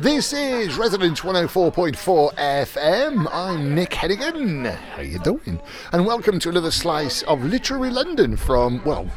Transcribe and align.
This 0.00 0.32
is 0.32 0.78
Resonance 0.78 1.20
104.4 1.20 2.34
FM. 2.34 3.28
I'm 3.30 3.74
Nick 3.74 3.90
Hennegan. 3.90 4.64
How 4.74 5.02
you 5.02 5.18
doing? 5.18 5.60
And 5.92 6.06
welcome 6.06 6.38
to 6.38 6.48
another 6.48 6.70
slice 6.70 7.20
of 7.24 7.44
literary 7.44 7.90
London 7.90 8.38
from, 8.38 8.82
well, 8.82 9.10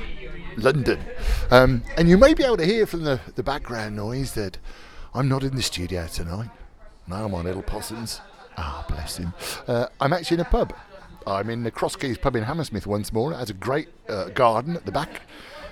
London. 0.58 1.00
Um, 1.52 1.84
and 1.96 2.10
you 2.10 2.18
may 2.18 2.34
be 2.34 2.44
able 2.44 2.58
to 2.58 2.66
hear 2.66 2.86
from 2.86 3.06
the, 3.06 3.22
the 3.36 3.44
background 3.44 3.96
noise 3.96 4.34
that 4.34 4.58
I'm 5.14 5.30
not 5.30 5.44
in 5.44 5.56
the 5.56 5.62
studio 5.62 6.06
tonight. 6.06 6.50
No, 7.08 7.16
I'm 7.16 7.32
Little 7.32 7.64
Possums. 7.64 8.20
Ah, 8.58 8.84
bless 8.90 9.16
him. 9.16 9.34
Uh, 9.66 9.88
I'm 10.02 10.12
actually 10.12 10.36
in 10.36 10.42
a 10.42 10.50
pub. 10.50 10.74
I'm 11.26 11.50
in 11.50 11.64
the 11.64 11.72
Cross 11.72 11.96
Keys 11.96 12.18
pub 12.18 12.36
in 12.36 12.44
Hammersmith 12.44 12.86
once 12.86 13.14
more. 13.14 13.32
It 13.32 13.38
has 13.38 13.50
a 13.50 13.54
great 13.54 13.88
uh, 14.10 14.26
garden 14.26 14.76
at 14.76 14.86
the 14.86 14.92
back 14.92 15.22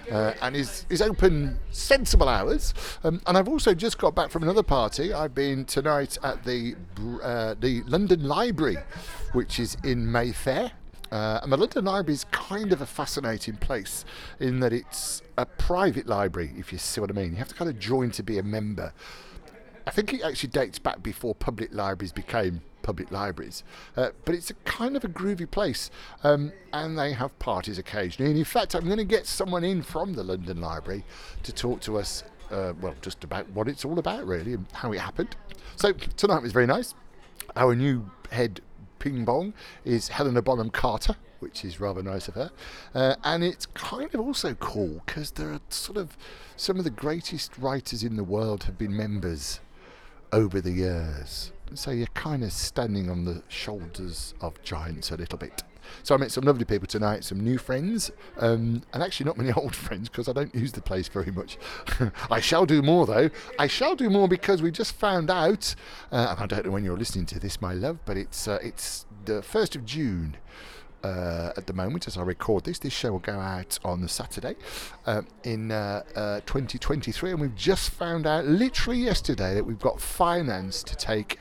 uh, 0.09 0.33
and 0.41 0.55
is, 0.55 0.85
is 0.89 1.01
open 1.01 1.59
sensible 1.71 2.29
hours. 2.29 2.73
Um, 3.03 3.21
and 3.27 3.37
I've 3.37 3.47
also 3.47 3.73
just 3.73 3.97
got 3.97 4.15
back 4.15 4.29
from 4.29 4.43
another 4.43 4.63
party. 4.63 5.13
I've 5.13 5.35
been 5.35 5.65
tonight 5.65 6.17
at 6.23 6.43
the 6.43 6.75
uh, 7.23 7.55
the 7.59 7.83
London 7.83 8.27
Library, 8.27 8.77
which 9.33 9.59
is 9.59 9.77
in 9.83 10.11
Mayfair. 10.11 10.71
Uh, 11.11 11.41
and 11.43 11.51
the 11.51 11.57
London 11.57 11.83
Library 11.85 12.13
is 12.13 12.23
kind 12.31 12.71
of 12.71 12.81
a 12.81 12.85
fascinating 12.85 13.57
place 13.57 14.05
in 14.39 14.61
that 14.61 14.71
it's 14.71 15.21
a 15.37 15.45
private 15.45 16.07
library, 16.07 16.53
if 16.57 16.71
you 16.71 16.77
see 16.77 17.01
what 17.01 17.09
I 17.09 17.13
mean. 17.13 17.31
You 17.31 17.37
have 17.37 17.49
to 17.49 17.55
kind 17.55 17.69
of 17.69 17.77
join 17.79 18.11
to 18.11 18.23
be 18.23 18.37
a 18.37 18.43
member. 18.43 18.93
I 19.85 19.91
think 19.91 20.13
it 20.13 20.21
actually 20.21 20.49
dates 20.49 20.79
back 20.79 21.03
before 21.03 21.35
public 21.35 21.73
libraries 21.73 22.13
became 22.13 22.61
public 22.81 23.11
libraries. 23.11 23.63
Uh, 23.95 24.09
but 24.25 24.35
it's 24.35 24.49
a 24.49 24.53
kind 24.65 24.95
of 24.95 25.03
a 25.03 25.07
groovy 25.07 25.49
place, 25.49 25.91
um, 26.23 26.51
and 26.73 26.97
they 26.97 27.13
have 27.13 27.37
parties 27.39 27.77
occasionally. 27.77 28.31
And 28.31 28.39
in 28.39 28.45
fact, 28.45 28.75
I'm 28.75 28.85
going 28.85 28.97
to 28.97 29.03
get 29.03 29.25
someone 29.27 29.63
in 29.63 29.81
from 29.81 30.13
the 30.13 30.23
London 30.23 30.61
Library 30.61 31.03
to 31.43 31.51
talk 31.51 31.81
to 31.81 31.97
us, 31.97 32.23
uh, 32.51 32.73
well, 32.81 32.95
just 33.01 33.23
about 33.23 33.49
what 33.49 33.67
it's 33.67 33.85
all 33.85 33.99
about, 33.99 34.25
really, 34.25 34.53
and 34.53 34.65
how 34.73 34.91
it 34.91 34.99
happened. 34.99 35.35
So 35.75 35.93
tonight 35.93 36.41
was 36.41 36.51
very 36.51 36.67
nice. 36.67 36.93
Our 37.55 37.75
new 37.75 38.09
head 38.31 38.61
ping 38.99 39.25
pong 39.25 39.53
is 39.83 40.09
Helena 40.09 40.41
Bonham 40.41 40.69
Carter. 40.69 41.15
Which 41.39 41.65
is 41.65 41.79
rather 41.79 42.03
nice 42.03 42.27
of 42.27 42.35
her. 42.35 42.51
Uh, 42.93 43.15
and 43.23 43.43
it's 43.43 43.65
kind 43.65 44.13
of 44.13 44.21
also 44.21 44.53
cool 44.53 45.01
because 45.07 45.31
there 45.31 45.51
are 45.51 45.59
sort 45.69 45.97
of 45.97 46.15
some 46.55 46.77
of 46.77 46.83
the 46.83 46.91
greatest 46.91 47.57
writers 47.57 48.03
in 48.03 48.15
the 48.15 48.23
world 48.23 48.65
have 48.65 48.77
been 48.77 48.95
members 48.95 49.59
over 50.31 50.61
the 50.61 50.69
years. 50.69 51.51
So 51.73 51.91
you're 51.91 52.07
kind 52.07 52.43
of 52.43 52.51
standing 52.51 53.09
on 53.09 53.25
the 53.25 53.43
shoulders 53.47 54.33
of 54.41 54.61
giants 54.61 55.11
a 55.11 55.15
little 55.15 55.37
bit. 55.37 55.63
So 56.03 56.15
I 56.15 56.17
met 56.17 56.31
some 56.31 56.43
lovely 56.43 56.65
people 56.65 56.87
tonight, 56.87 57.23
some 57.23 57.39
new 57.39 57.57
friends, 57.57 58.11
um, 58.37 58.83
and 58.93 59.03
actually 59.03 59.25
not 59.25 59.37
many 59.37 59.51
old 59.57 59.75
friends 59.75 60.09
because 60.09 60.27
I 60.27 60.33
don't 60.33 60.53
use 60.53 60.71
the 60.71 60.81
place 60.81 61.07
very 61.07 61.31
much. 61.31 61.57
I 62.31 62.39
shall 62.39 62.65
do 62.65 62.81
more 62.81 63.05
though. 63.05 63.29
I 63.57 63.67
shall 63.67 63.95
do 63.95 64.09
more 64.09 64.27
because 64.27 64.61
we 64.61 64.71
just 64.71 64.93
found 64.93 65.29
out, 65.29 65.75
uh, 66.11 66.27
and 66.31 66.39
I 66.39 66.45
don't 66.45 66.65
know 66.65 66.71
when 66.71 66.83
you're 66.83 66.97
listening 66.97 67.25
to 67.27 67.39
this, 67.39 67.61
my 67.61 67.73
love, 67.73 67.99
but 68.05 68.17
it's 68.17 68.47
uh, 68.47 68.59
it's 68.61 69.05
the 69.25 69.41
first 69.41 69.75
of 69.75 69.85
June 69.85 70.37
uh, 71.03 71.51
at 71.57 71.67
the 71.67 71.73
moment 71.73 72.07
as 72.07 72.17
I 72.17 72.21
record 72.23 72.63
this. 72.63 72.79
This 72.79 72.93
show 72.93 73.11
will 73.11 73.19
go 73.19 73.39
out 73.39 73.79
on 73.83 74.01
the 74.01 74.09
Saturday 74.09 74.55
uh, 75.05 75.21
in 75.43 75.71
uh, 75.71 76.03
uh 76.15 76.39
2023, 76.41 77.31
and 77.31 77.41
we've 77.41 77.55
just 77.55 77.89
found 77.89 78.27
out 78.27 78.45
literally 78.45 78.99
yesterday 78.99 79.55
that 79.55 79.65
we've 79.65 79.79
got 79.79 79.99
finance 79.99 80.83
to 80.83 80.95
take 80.95 81.39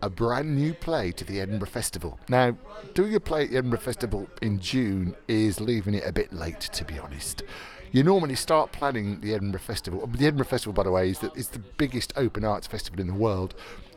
a 0.00 0.08
brand 0.08 0.54
new 0.54 0.74
play 0.74 1.10
to 1.12 1.24
the 1.24 1.40
Edinburgh 1.40 1.68
Festival. 1.68 2.18
Now, 2.28 2.56
doing 2.94 3.14
a 3.14 3.20
play 3.20 3.44
at 3.44 3.50
the 3.50 3.56
Edinburgh 3.56 3.80
Festival 3.80 4.28
in 4.42 4.60
June 4.60 5.16
is 5.26 5.60
leaving 5.60 5.94
it 5.94 6.06
a 6.06 6.12
bit 6.12 6.32
late, 6.32 6.60
to 6.60 6.84
be 6.84 6.98
honest. 6.98 7.42
You 7.90 8.04
normally 8.04 8.36
start 8.36 8.70
planning 8.70 9.20
the 9.20 9.34
Edinburgh 9.34 9.60
Festival. 9.60 10.06
The 10.06 10.26
Edinburgh 10.26 10.46
Festival, 10.46 10.72
by 10.72 10.84
the 10.84 10.90
way, 10.90 11.10
is 11.10 11.18
the, 11.18 11.32
is 11.32 11.48
the 11.48 11.58
biggest 11.58 12.12
open 12.16 12.44
arts 12.44 12.66
festival 12.66 13.00
in 13.00 13.06
the 13.06 13.14
world, 13.14 13.54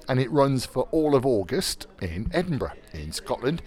and 0.08 0.20
it 0.20 0.32
runs 0.32 0.66
for 0.66 0.88
all 0.92 1.14
of 1.14 1.26
August 1.26 1.88
in 2.02 2.32
Edinburgh, 2.34 2.74
in 2.94 3.12
Scotland 3.12 3.62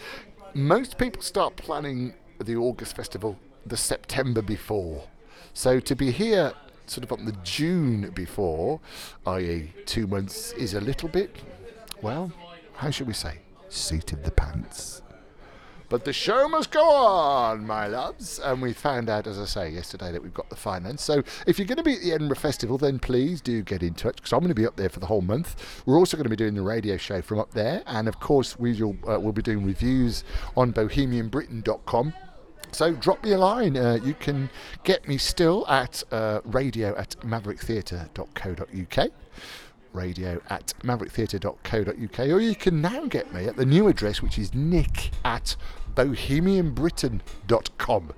most 0.54 0.98
people 0.98 1.20
start 1.20 1.56
planning 1.56 2.14
the 2.38 2.56
August 2.56 2.94
festival 2.96 3.38
the 3.66 3.76
September 3.76 4.42
before. 4.42 5.04
So 5.52 5.80
to 5.80 5.96
be 5.96 6.10
here 6.10 6.52
sort 6.86 7.04
of 7.04 7.12
on 7.12 7.24
the 7.24 7.36
June 7.42 8.10
before, 8.10 8.80
i.e., 9.26 9.72
two 9.86 10.06
months, 10.06 10.52
is 10.52 10.74
a 10.74 10.80
little 10.80 11.08
bit, 11.08 11.34
well, 12.02 12.32
how 12.74 12.90
should 12.90 13.06
we 13.06 13.14
say, 13.14 13.38
seat 13.68 14.12
of 14.12 14.22
the 14.22 14.30
pants. 14.30 15.02
But 15.94 16.04
the 16.04 16.12
show 16.12 16.48
must 16.48 16.72
go 16.72 16.90
on, 16.90 17.68
my 17.68 17.86
loves. 17.86 18.40
And 18.40 18.60
we 18.60 18.72
found 18.72 19.08
out, 19.08 19.28
as 19.28 19.38
I 19.38 19.44
say, 19.44 19.70
yesterday 19.70 20.10
that 20.10 20.20
we've 20.20 20.34
got 20.34 20.50
the 20.50 20.56
finance. 20.56 21.04
So 21.04 21.22
if 21.46 21.56
you're 21.56 21.68
going 21.68 21.76
to 21.78 21.84
be 21.84 21.94
at 21.94 22.00
the 22.00 22.12
Edinburgh 22.12 22.38
Festival, 22.38 22.78
then 22.78 22.98
please 22.98 23.40
do 23.40 23.62
get 23.62 23.80
in 23.80 23.94
touch 23.94 24.16
because 24.16 24.32
I'm 24.32 24.40
going 24.40 24.48
to 24.48 24.56
be 24.56 24.66
up 24.66 24.74
there 24.74 24.88
for 24.88 24.98
the 24.98 25.06
whole 25.06 25.20
month. 25.20 25.54
We're 25.86 25.96
also 25.96 26.16
going 26.16 26.24
to 26.24 26.30
be 26.30 26.34
doing 26.34 26.54
the 26.54 26.62
radio 26.62 26.96
show 26.96 27.22
from 27.22 27.38
up 27.38 27.52
there. 27.52 27.84
And 27.86 28.08
of 28.08 28.18
course, 28.18 28.58
we 28.58 28.82
will, 28.82 28.96
uh, 29.08 29.20
we'll 29.20 29.32
be 29.32 29.40
doing 29.40 29.64
reviews 29.64 30.24
on 30.56 30.72
bohemianbritain.com. 30.72 32.12
So 32.72 32.92
drop 32.94 33.22
me 33.22 33.30
a 33.30 33.38
line. 33.38 33.76
Uh, 33.76 34.00
you 34.02 34.14
can 34.14 34.50
get 34.82 35.06
me 35.06 35.16
still 35.16 35.64
at 35.68 36.02
uh, 36.10 36.40
radio 36.44 36.96
at 36.96 37.10
mavericktheatre.co.uk 37.20 39.10
radio 39.94 40.40
at 40.50 40.74
mavericktheatre.co.uk, 40.82 42.18
or 42.18 42.40
you 42.40 42.54
can 42.54 42.80
now 42.80 43.06
get 43.06 43.32
me 43.32 43.46
at 43.46 43.56
the 43.56 43.64
new 43.64 43.88
address, 43.88 44.22
which 44.22 44.38
is 44.38 44.54
nick 44.54 45.10
at 45.24 45.56
bohemianbritain.com. 45.94 48.12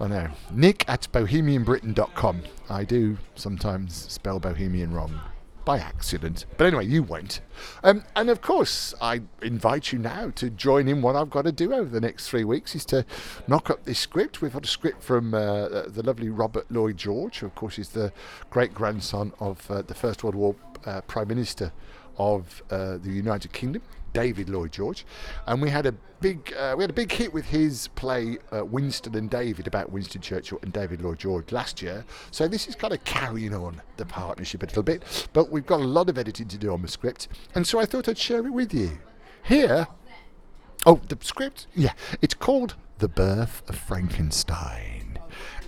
I 0.00 0.08
know, 0.08 0.28
nick 0.50 0.84
at 0.88 1.06
bohemianbritain.com. 1.12 2.42
I 2.68 2.84
do 2.84 3.18
sometimes 3.34 3.94
spell 3.94 4.40
bohemian 4.40 4.92
wrong 4.92 5.20
by 5.64 5.78
accident. 5.78 6.44
But 6.56 6.66
anyway, 6.66 6.86
you 6.86 7.02
won't. 7.02 7.40
Um, 7.82 8.04
and 8.14 8.28
of 8.28 8.40
course, 8.40 8.94
I 9.00 9.22
invite 9.42 9.92
you 9.92 9.98
now 9.98 10.30
to 10.30 10.50
join 10.50 10.88
in 10.88 11.02
what 11.02 11.16
I've 11.16 11.30
got 11.30 11.42
to 11.42 11.52
do 11.52 11.72
over 11.72 11.88
the 11.88 12.00
next 12.00 12.28
three 12.28 12.44
weeks 12.44 12.74
is 12.74 12.84
to 12.86 13.04
knock 13.48 13.70
up 13.70 13.84
this 13.84 13.98
script. 13.98 14.42
We've 14.42 14.52
got 14.52 14.64
a 14.64 14.68
script 14.68 15.02
from 15.02 15.32
uh, 15.32 15.84
the 15.86 16.02
lovely 16.04 16.28
Robert 16.28 16.70
Lloyd 16.70 16.96
George, 16.96 17.38
who 17.38 17.46
of 17.46 17.54
course 17.54 17.78
is 17.78 17.90
the 17.90 18.12
great 18.50 18.74
grandson 18.74 19.32
of 19.40 19.70
uh, 19.70 19.82
the 19.82 19.94
First 19.94 20.22
World 20.22 20.34
War 20.34 20.54
uh, 20.86 21.00
Prime 21.02 21.28
Minister 21.28 21.72
of 22.18 22.62
uh, 22.70 22.98
the 22.98 23.10
United 23.10 23.52
Kingdom. 23.52 23.82
David 24.14 24.48
Lloyd 24.48 24.70
George, 24.70 25.04
and 25.46 25.60
we 25.60 25.68
had 25.68 25.86
a 25.86 25.92
big 26.20 26.54
uh, 26.56 26.74
we 26.76 26.84
had 26.84 26.90
a 26.90 26.94
big 26.94 27.10
hit 27.10 27.34
with 27.34 27.46
his 27.46 27.88
play 27.96 28.38
uh, 28.52 28.64
Winston 28.64 29.14
and 29.16 29.28
David 29.28 29.66
about 29.66 29.90
Winston 29.90 30.22
Churchill 30.22 30.58
and 30.62 30.72
David 30.72 31.02
Lloyd 31.02 31.18
George 31.18 31.52
last 31.52 31.82
year. 31.82 32.04
So 32.30 32.48
this 32.48 32.68
is 32.68 32.76
kind 32.76 32.94
of 32.94 33.02
carrying 33.04 33.52
on 33.52 33.82
the 33.96 34.06
partnership 34.06 34.62
a 34.62 34.66
little 34.66 34.84
bit, 34.84 35.28
but 35.32 35.50
we've 35.50 35.66
got 35.66 35.80
a 35.80 35.84
lot 35.84 36.08
of 36.08 36.16
editing 36.16 36.46
to 36.48 36.56
do 36.56 36.72
on 36.72 36.80
the 36.80 36.88
script, 36.88 37.28
and 37.54 37.66
so 37.66 37.80
I 37.80 37.86
thought 37.86 38.08
I'd 38.08 38.16
share 38.16 38.46
it 38.46 38.52
with 38.52 38.72
you. 38.72 38.98
Here, 39.42 39.88
oh, 40.86 41.00
the 41.08 41.18
script, 41.20 41.66
yeah, 41.74 41.92
it's 42.22 42.34
called 42.34 42.76
The 42.98 43.08
Birth 43.08 43.68
of 43.68 43.76
Frankenstein, 43.76 45.18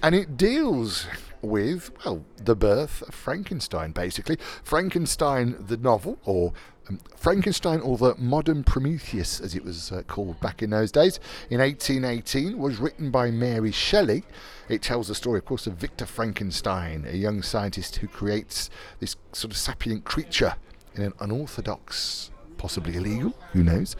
and 0.04 0.14
it 0.14 0.36
deals 0.36 1.08
with, 1.46 1.90
well, 2.04 2.24
the 2.36 2.56
birth 2.56 3.02
of 3.02 3.14
Frankenstein, 3.14 3.92
basically. 3.92 4.38
Frankenstein, 4.62 5.56
the 5.58 5.76
novel, 5.76 6.18
or 6.24 6.52
um, 6.88 7.00
Frankenstein, 7.16 7.80
or 7.80 7.96
the 7.96 8.14
Modern 8.16 8.62
Prometheus, 8.64 9.40
as 9.40 9.54
it 9.54 9.64
was 9.64 9.90
uh, 9.90 10.02
called 10.02 10.40
back 10.40 10.62
in 10.62 10.70
those 10.70 10.92
days, 10.92 11.18
in 11.50 11.60
1818, 11.60 12.58
was 12.58 12.78
written 12.78 13.10
by 13.10 13.30
Mary 13.30 13.72
Shelley. 13.72 14.24
It 14.68 14.82
tells 14.82 15.08
the 15.08 15.14
story, 15.14 15.38
of 15.38 15.44
course, 15.44 15.66
of 15.66 15.74
Victor 15.74 16.06
Frankenstein, 16.06 17.04
a 17.08 17.16
young 17.16 17.42
scientist 17.42 17.96
who 17.96 18.08
creates 18.08 18.70
this 19.00 19.16
sort 19.32 19.52
of 19.52 19.58
sapient 19.58 20.04
creature 20.04 20.54
in 20.94 21.02
an 21.02 21.12
unorthodox, 21.20 22.30
possibly 22.58 22.96
illegal, 22.96 23.34
who 23.52 23.62
knows, 23.62 23.96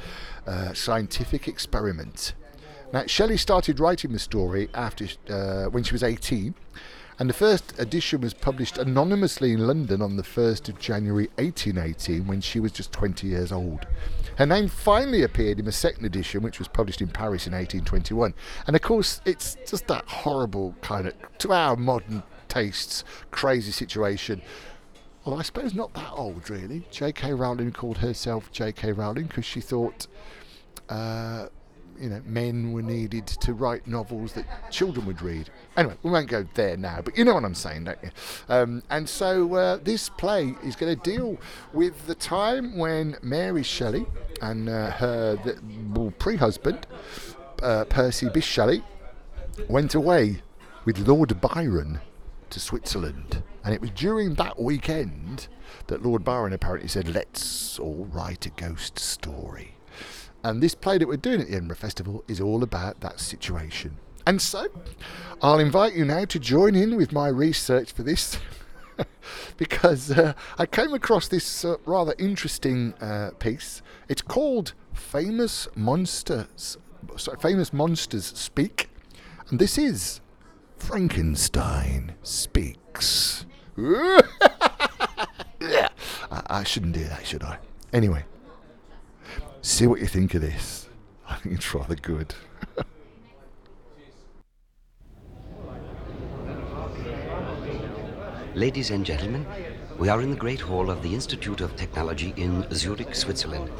uh, 0.47 0.73
scientific 0.73 1.49
experiment. 1.49 2.35
Now, 2.93 3.05
Shelley 3.07 3.37
started 3.37 3.81
writing 3.81 4.13
the 4.13 4.19
story 4.19 4.69
after 4.73 5.09
uh, 5.29 5.65
when 5.65 5.83
she 5.83 5.93
was 5.93 6.03
18 6.03 6.55
and 7.19 7.31
the 7.31 7.35
first 7.35 7.79
edition 7.79 8.21
was 8.21 8.35
published 8.35 8.77
anonymously 8.77 9.53
in 9.53 9.67
London 9.67 10.03
on 10.03 10.17
the 10.17 10.23
1st 10.23 10.69
of 10.69 10.79
January 10.79 11.29
1818 11.37 12.27
when 12.27 12.41
she 12.43 12.61
was 12.61 12.73
just 12.73 12.93
20 12.93 13.27
years 13.27 13.53
old. 13.53 13.87
Her 14.37 14.45
name 14.45 14.69
finally 14.69 15.23
appeared 15.23 15.59
in 15.59 15.65
the 15.65 15.73
second 15.73 16.05
edition, 16.05 16.43
which 16.43 16.59
was 16.59 16.69
published 16.69 17.01
in 17.01 17.09
Paris 17.09 17.47
in 17.47 17.55
1821. 17.55 18.35
And 18.67 18.77
of 18.77 18.83
course, 18.83 19.23
it's 19.25 19.57
just 19.67 19.87
that 19.87 20.07
horrible 20.07 20.75
kind 20.83 21.07
of, 21.07 21.15
to 21.39 21.53
our 21.53 21.75
modern 21.75 22.23
tastes, 22.49 23.03
crazy 23.31 23.73
situation. 23.73 24.43
Well, 25.25 25.39
I 25.39 25.43
suppose 25.43 25.75
not 25.75 25.95
that 25.95 26.13
old, 26.13 26.51
really. 26.51 26.87
J.K. 26.91 27.33
Rowling 27.33 27.73
called 27.73 27.99
herself 27.99 28.53
J.K. 28.53 28.93
Rowling 28.93 29.27
because 29.27 29.47
she 29.47 29.63
thought 29.63 30.07
uh, 30.91 31.47
you 32.01 32.09
know, 32.09 32.23
men 32.25 32.73
were 32.73 32.83
needed 32.83 33.27
to 33.27 33.53
write 33.55 33.87
novels 33.87 34.33
that 34.33 34.71
children 34.71 35.07
would 35.07 35.23
read. 35.23 35.51
Anyway, 35.77 35.95
we 36.03 36.11
won't 36.11 36.29
go 36.29 36.47
there 36.55 36.77
now, 36.77 37.01
but 37.03 37.17
you 37.17 37.25
know 37.25 37.35
what 37.35 37.45
I'm 37.45 37.55
saying, 37.55 37.85
don't 37.85 37.99
you? 38.03 38.11
Um, 38.49 38.83
and 38.91 39.09
so 39.09 39.55
uh, 39.55 39.77
this 39.77 40.09
play 40.09 40.55
is 40.65 40.77
going 40.77 40.99
to 40.99 41.11
deal 41.11 41.39
with 41.73 42.07
the 42.07 42.15
time 42.15 42.77
when 42.77 43.17
Mary 43.23 43.63
Shelley 43.63 44.07
and 44.43 44.69
uh, 44.69 44.91
her 44.93 45.39
well, 45.95 46.13
pre-husband, 46.19 46.87
uh, 47.63 47.85
Percy 47.85 48.27
Bysshe 48.27 48.43
Shelley, 48.43 48.83
went 49.69 49.95
away 49.95 50.43
with 50.85 51.07
Lord 51.09 51.41
Byron 51.41 52.01
to 52.51 52.61
Switzerland. 52.61 53.43
And 53.65 53.75
it 53.75 53.81
was 53.81 53.91
during 53.91 54.35
that 54.35 54.61
weekend 54.61 55.49
that 55.89 56.03
Lord 56.03 56.25
Byron 56.25 56.53
apparently 56.53 56.89
said, 56.89 57.09
let's 57.09 57.79
all 57.79 58.09
write 58.13 58.47
a 58.47 58.51
ghost 58.51 58.99
story. 58.99 59.76
And 60.47 60.63
this 60.63 60.77
play 60.77 60.97
that 60.97 61.09
we're 61.09 61.17
doing 61.17 61.41
at 61.41 61.49
the 61.49 61.55
Edinburgh 61.55 61.79
Festival 61.79 62.23
is 62.29 62.41
all 62.41 62.63
about 62.63 63.01
that 63.01 63.19
situation. 63.19 63.97
And 64.29 64.41
so, 64.41 64.69
I'll 65.43 65.59
invite 65.59 65.95
you 65.95 66.05
now 66.05 66.25
to 66.25 66.39
join 66.39 66.77
in 66.77 66.95
with 66.95 67.11
my 67.11 67.27
research 67.27 67.93
for 67.93 68.05
this. 68.05 68.39
because 69.57 70.13
uh, 70.13 70.35
I 70.57 70.67
came 70.67 70.95
across 70.95 71.27
this 71.27 71.65
uh, 71.65 71.79
rather 71.85 72.15
interesting 72.17 72.95
uh, 73.01 73.33
piece. 73.41 73.83
It's 74.09 74.23
called 74.23 74.75
"Famous 74.95 75.67
Monsters." 75.75 76.79
Sorry, 77.17 77.39
famous 77.41 77.73
monsters 77.73 78.27
speak, 78.27 78.89
and 79.49 79.59
this 79.59 79.77
is 79.77 80.21
Frankenstein 80.79 82.15
speaks. 82.23 83.47
I, 83.77 84.23
I 86.31 86.63
shouldn't 86.63 86.93
do 86.93 87.03
that, 87.03 87.27
should 87.27 87.43
I? 87.43 87.59
Anyway, 87.93 88.25
see 89.63 89.87
what 89.87 90.01
you 90.01 90.07
think 90.07 90.35
of 90.35 90.41
this. 90.41 90.89
I 91.29 91.37
think 91.37 91.57
it's 91.57 91.75
rather 91.75 91.95
good. 91.97 92.35
Ladies 98.55 98.91
and 98.91 99.05
gentlemen, 99.05 99.45
we 99.99 100.09
are 100.09 100.23
in 100.23 100.31
the 100.31 100.37
Great 100.37 100.61
Hall 100.61 100.89
of 100.91 101.03
the 101.03 101.13
Institute 101.13 101.61
of 101.61 101.77
Technology 101.77 102.33
in 102.37 102.67
Zurich, 102.73 103.15
Switzerland. 103.15 103.71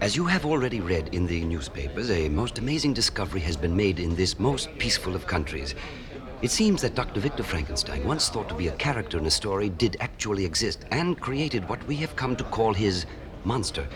As 0.00 0.16
you 0.16 0.26
have 0.26 0.44
already 0.44 0.80
read 0.80 1.14
in 1.14 1.26
the 1.26 1.44
newspapers, 1.44 2.10
a 2.10 2.28
most 2.28 2.58
amazing 2.58 2.92
discovery 2.92 3.40
has 3.40 3.56
been 3.56 3.76
made 3.76 3.98
in 3.98 4.14
this 4.16 4.38
most 4.38 4.68
peaceful 4.78 5.14
of 5.14 5.26
countries. 5.26 5.74
It 6.42 6.50
seems 6.50 6.82
that 6.82 6.94
Dr. 6.94 7.20
Victor 7.20 7.42
Frankenstein, 7.42 8.04
once 8.06 8.28
thought 8.28 8.48
to 8.50 8.54
be 8.54 8.68
a 8.68 8.72
character 8.72 9.16
in 9.16 9.26
a 9.26 9.30
story, 9.30 9.70
did 9.70 9.96
actually 10.00 10.44
exist 10.44 10.84
and 10.90 11.18
created 11.18 11.68
what 11.68 11.82
we 11.86 11.96
have 11.96 12.14
come 12.14 12.36
to 12.36 12.44
call 12.44 12.74
his 12.74 13.06
monster. 13.44 13.88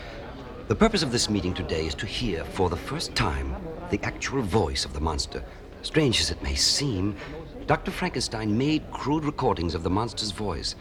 The 0.71 0.77
purpose 0.77 1.03
of 1.03 1.11
this 1.11 1.29
meeting 1.29 1.53
today 1.53 1.85
is 1.85 1.97
to 1.97 2.07
hear, 2.07 2.45
for 2.45 2.71
the 2.71 2.77
first 2.77 3.17
time, 3.17 3.57
the 3.91 3.99
actual 4.05 4.41
voice 4.41 4.85
of 4.85 4.93
the 4.93 5.01
monster. 5.01 5.43
Strange 5.83 6.21
as 6.21 6.31
it 6.31 6.41
may 6.45 6.55
seem, 6.55 7.17
Dr. 7.67 7.91
Frankenstein 7.91 8.57
made 8.57 8.89
crude 8.93 9.25
recordings 9.25 9.75
of 9.75 9.83
the 9.83 9.91
monster's 9.91 10.31
voice. 10.31 10.77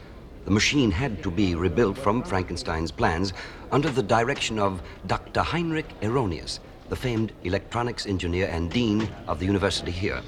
The 0.45 0.51
machine 0.51 0.91
had 0.91 1.23
to 1.23 1.31
be 1.31 1.55
rebuilt 1.55 1.97
from 1.97 2.21
Frankenstein's 2.21 2.91
plans 2.91 3.33
under 3.71 3.89
the 3.89 4.03
direction 4.03 4.59
of 4.59 4.83
Dr. 5.07 5.41
Heinrich 5.41 5.99
Erroneus, 6.01 6.59
the 6.89 6.95
famed 6.95 7.31
electronics 7.43 8.05
engineer 8.05 8.47
and 8.51 8.69
dean 8.69 9.09
of 9.27 9.39
the 9.39 9.47
university 9.47 9.89
here. 9.91 10.21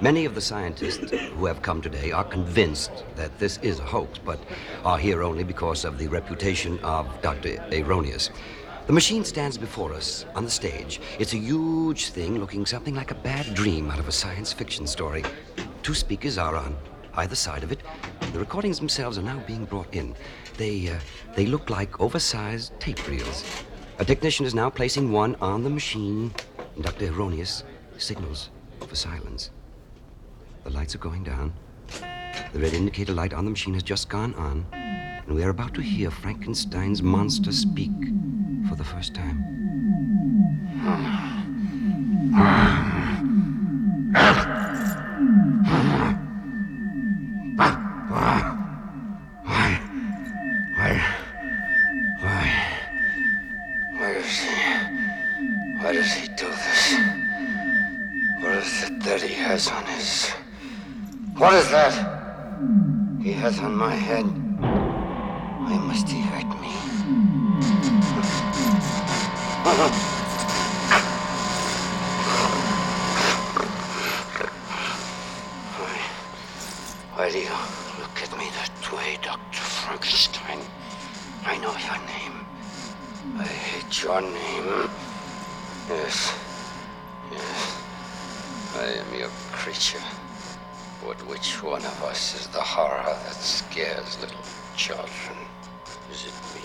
Many 0.00 0.24
of 0.24 0.36
the 0.36 0.40
scientists 0.40 1.10
who 1.10 1.46
have 1.46 1.62
come 1.62 1.82
today 1.82 2.12
are 2.12 2.22
convinced 2.22 2.92
that 3.16 3.36
this 3.40 3.58
is 3.58 3.80
a 3.80 3.84
hoax, 3.84 4.20
but 4.20 4.38
are 4.84 4.98
here 4.98 5.24
only 5.24 5.42
because 5.42 5.84
of 5.84 5.98
the 5.98 6.06
reputation 6.06 6.78
of 6.84 7.08
Dr. 7.22 7.56
Erroneus. 7.72 8.30
The 8.86 8.92
machine 8.92 9.24
stands 9.24 9.56
before 9.56 9.94
us 9.94 10.26
on 10.34 10.44
the 10.44 10.50
stage. 10.50 11.00
It's 11.18 11.32
a 11.32 11.38
huge 11.38 12.10
thing 12.10 12.38
looking 12.38 12.66
something 12.66 12.94
like 12.94 13.12
a 13.12 13.14
bad 13.14 13.54
dream 13.54 13.90
out 13.90 13.98
of 13.98 14.08
a 14.08 14.12
science 14.12 14.52
fiction 14.52 14.86
story. 14.86 15.24
Two 15.82 15.94
speakers 15.94 16.36
are 16.36 16.54
on 16.54 16.76
either 17.14 17.34
side 17.34 17.62
of 17.62 17.72
it. 17.72 17.80
The 18.34 18.38
recordings 18.38 18.78
themselves 18.78 19.16
are 19.16 19.22
now 19.22 19.42
being 19.46 19.64
brought 19.64 19.94
in. 19.94 20.14
They, 20.58 20.90
uh, 20.90 20.98
they 21.34 21.46
look 21.46 21.70
like 21.70 21.98
oversized 21.98 22.78
tape 22.78 23.08
reels. 23.08 23.42
A 24.00 24.04
technician 24.04 24.44
is 24.44 24.54
now 24.54 24.68
placing 24.68 25.10
one 25.10 25.34
on 25.36 25.64
the 25.64 25.70
machine, 25.70 26.34
Dr. 26.78 27.06
Erroneus 27.06 27.62
signals 27.96 28.50
for 28.86 28.94
silence. 28.94 29.50
The 30.64 30.70
lights 30.70 30.94
are 30.94 30.98
going 30.98 31.24
down. 31.24 31.54
The 32.52 32.60
red 32.60 32.74
indicator 32.74 33.14
light 33.14 33.32
on 33.32 33.46
the 33.46 33.50
machine 33.50 33.72
has 33.72 33.82
just 33.82 34.10
gone 34.10 34.34
on, 34.34 34.66
and 34.72 35.34
we 35.34 35.42
are 35.42 35.50
about 35.50 35.72
to 35.72 35.80
hear 35.80 36.10
Frankenstein's 36.10 37.02
monster 37.02 37.50
speak 37.50 37.90
for 38.68 38.76
the 38.76 38.84
first 38.84 39.14
time. 39.14 39.44
Why? 48.08 49.80
Why? 50.76 50.90
Why? 52.20 52.44
Why 55.80 55.92
does 55.92 56.12
he. 56.12 56.24
Do 56.34 56.48
this? 56.48 56.94
What 58.40 58.56
is 58.56 58.82
it 58.82 59.00
that 59.04 59.22
he 59.22 59.34
has 59.34 59.68
on 59.68 59.84
his. 59.86 60.30
What 61.36 61.52
is 61.54 61.70
that? 61.70 61.94
He 63.22 63.32
has 63.32 63.58
on 63.60 63.74
my 63.76 63.94
head. 63.94 64.24
Horror 92.94 93.18
that 93.24 93.34
scares 93.34 94.20
little 94.20 94.44
children? 94.76 95.36
Is 96.10 96.26
it 96.26 96.34
me? 96.54 96.62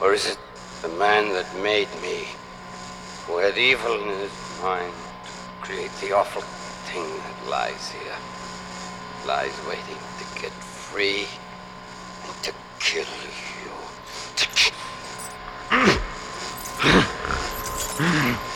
Or 0.00 0.14
is 0.14 0.26
it 0.30 0.38
the 0.82 0.88
man 0.88 1.32
that 1.32 1.46
made 1.62 1.88
me, 2.02 2.28
who 3.26 3.38
had 3.38 3.58
evil 3.58 4.02
in 4.02 4.08
his 4.18 4.32
mind 4.62 4.92
to 5.24 5.30
create 5.66 5.90
the 6.00 6.12
awful 6.12 6.42
thing 6.88 7.04
that 7.04 7.50
lies 7.50 7.90
here, 7.90 8.18
lies 9.26 9.58
waiting 9.66 9.98
to 10.18 10.40
get 10.40 10.52
free 10.52 11.26
and 12.24 12.42
to 12.44 12.52
kill 12.78 13.04
you? 13.24 13.70
To 14.36 14.46
ki- 14.54 14.72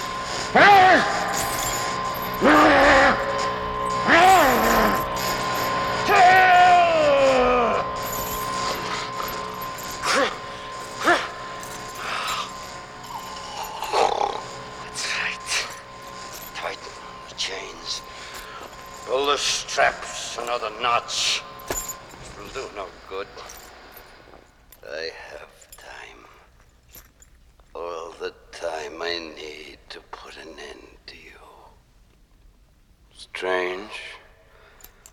need 29.35 29.79
to 29.91 30.01
put 30.11 30.37
an 30.37 30.49
end 30.49 30.89
to 31.07 31.17
you. 31.17 31.41
Strange. 33.15 33.91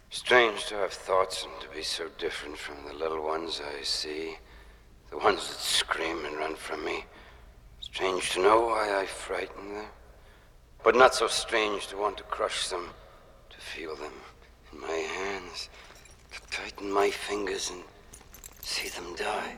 Strange 0.09 0.65
to 0.65 0.75
have 0.75 0.93
thoughts 0.93 1.43
and 1.43 1.61
to 1.61 1.75
be 1.75 1.83
so 1.83 2.07
different 2.17 2.57
from 2.57 2.75
the 2.87 2.93
little 2.93 3.23
ones 3.23 3.61
I 3.63 3.83
see. 3.83 4.37
The 5.09 5.17
ones 5.17 5.47
that 5.47 5.57
scream 5.57 6.25
and 6.25 6.37
run 6.37 6.55
from 6.55 6.83
me. 6.85 7.05
Strange 7.79 8.31
to 8.31 8.41
know 8.41 8.67
why 8.67 9.01
I 9.01 9.05
frighten 9.05 9.75
them. 9.75 9.85
But 10.83 10.95
not 10.95 11.13
so 11.13 11.27
strange 11.27 11.87
to 11.87 11.97
want 11.97 12.17
to 12.17 12.23
crush 12.23 12.69
them, 12.69 12.89
to 13.49 13.57
feel 13.57 13.95
them 13.95 14.13
in 14.71 14.79
my 14.79 14.87
hands, 14.87 15.69
to 16.31 16.41
tighten 16.49 16.91
my 16.91 17.09
fingers 17.09 17.69
and 17.69 17.83
see 18.61 18.89
them 18.89 19.15
die. 19.15 19.57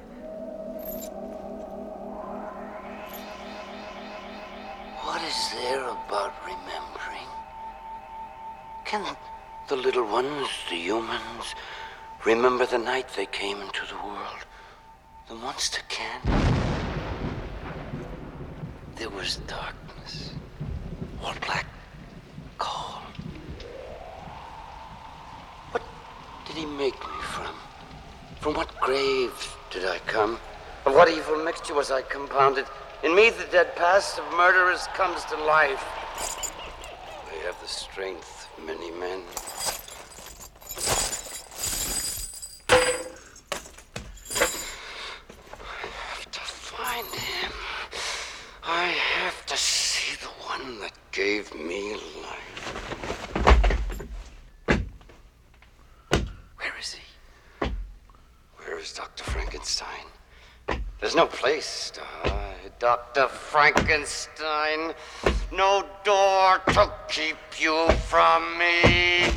What 5.21 5.29
is 5.29 5.51
there 5.51 5.83
about 5.83 6.33
remembering? 6.43 7.29
Can 8.85 9.15
the 9.67 9.75
little 9.75 10.03
ones, 10.03 10.47
the 10.67 10.77
humans, 10.77 11.53
remember 12.25 12.65
the 12.65 12.79
night 12.79 13.07
they 13.15 13.27
came 13.27 13.61
into 13.61 13.81
the 13.85 14.03
world? 14.03 14.41
The 15.29 15.35
monster 15.35 15.81
can. 15.89 16.21
There 18.95 19.11
was 19.11 19.35
darkness, 19.45 20.31
all 21.23 21.35
black, 21.45 21.67
cold. 22.57 23.03
What 25.69 25.83
did 26.47 26.55
he 26.55 26.65
make 26.65 26.99
me 26.99 27.21
from? 27.21 27.55
From 28.39 28.55
what 28.55 28.75
grave 28.81 29.55
did 29.69 29.85
I 29.85 29.99
come? 29.99 30.39
Of 30.87 30.95
what 30.95 31.09
evil 31.09 31.43
mixture 31.43 31.75
was 31.75 31.91
I 31.91 32.01
compounded? 32.01 32.65
In 33.03 33.15
me, 33.15 33.31
the 33.31 33.45
dead 33.51 33.75
past 33.75 34.19
of 34.19 34.31
murderers 34.37 34.85
comes 34.93 35.25
to 35.25 35.35
life. 35.35 35.83
They 37.31 37.39
have 37.47 37.59
the 37.59 37.67
strength 37.67 38.47
of 38.55 38.63
many 38.63 38.91
men. 38.91 39.23
I 45.59 45.87
have 46.13 46.31
to 46.31 46.39
find 46.41 47.07
him. 47.07 47.51
I 48.63 48.83
have 48.83 49.47
to 49.47 49.57
see 49.57 50.15
the 50.17 50.29
one 50.45 50.79
that 50.81 50.93
gave 51.11 51.55
me 51.55 51.95
life. 52.21 52.77
Where 56.57 56.77
is 56.79 56.93
he? 56.93 57.01
Where 58.57 58.77
is 58.77 58.93
Dr. 58.93 59.23
Frankenstein? 59.23 60.05
There's 60.99 61.15
no 61.15 61.25
place 61.25 61.89
to 61.95 62.01
hide. 62.01 62.30
Dr. 62.81 63.27
Frankenstein. 63.27 64.93
No 65.51 65.85
door 66.03 66.57
to 66.73 66.91
keep 67.07 67.37
you 67.59 67.87
from 68.07 68.57
me. 68.57 69.29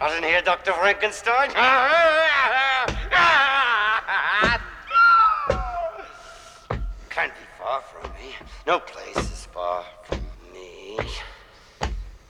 I 0.00 0.08
didn't 0.10 0.30
hear 0.30 0.42
Dr. 0.42 0.72
Frankenstein. 0.74 1.50
Can't 7.10 7.34
be 7.34 7.40
far 7.58 7.82
from 7.82 8.08
me. 8.12 8.32
No 8.64 8.78
place 8.78 9.16
is 9.16 9.46
far 9.46 9.84
from 10.04 10.20
me. 10.52 11.00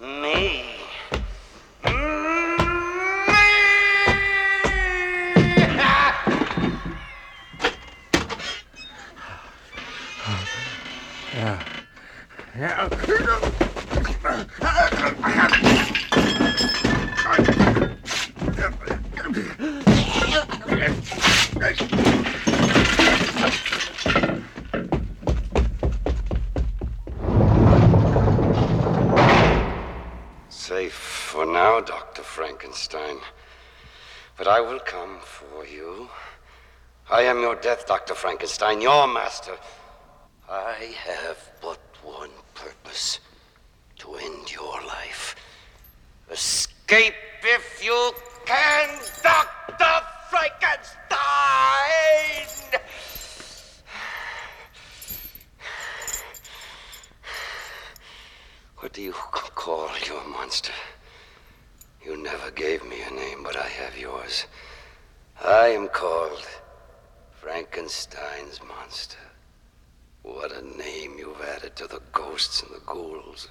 Me. 0.00 0.22
Me. 0.22 0.85
Death, 37.66 37.84
Dr. 37.84 38.14
Frankenstein, 38.14 38.80
your 38.80 39.08
master. 39.08 39.56
I 40.48 40.94
have 41.04 41.50
but 41.60 41.80
one 42.04 42.30
purpose 42.54 43.18
to 43.98 44.14
end 44.14 44.52
your 44.52 44.80
life. 44.86 45.34
Escape 46.30 47.14
if 47.42 47.84
you 47.84 48.12
can, 48.44 48.88
Dr. 49.20 50.06
Frankenstein! 50.30 51.18
What 58.76 58.92
do 58.92 59.02
you 59.02 59.12
call 59.12 59.90
your 60.06 60.24
monster? 60.28 60.72
You 62.04 62.16
never 62.16 62.52
gave 62.52 62.84
me 62.84 63.02
a 63.02 63.10
name, 63.10 63.42
but 63.42 63.56
I 63.56 63.66
have 63.66 63.98
yours. 63.98 64.46
I 65.44 65.66
am 65.70 65.88
called 65.88 66.46
Frankenstein's 67.46 68.60
monster. 68.66 69.20
What 70.24 70.50
a 70.50 70.66
name 70.76 71.14
you've 71.16 71.40
added 71.42 71.76
to 71.76 71.86
the 71.86 72.00
ghosts 72.10 72.60
and 72.64 72.74
the 72.74 72.80
ghouls, 72.84 73.50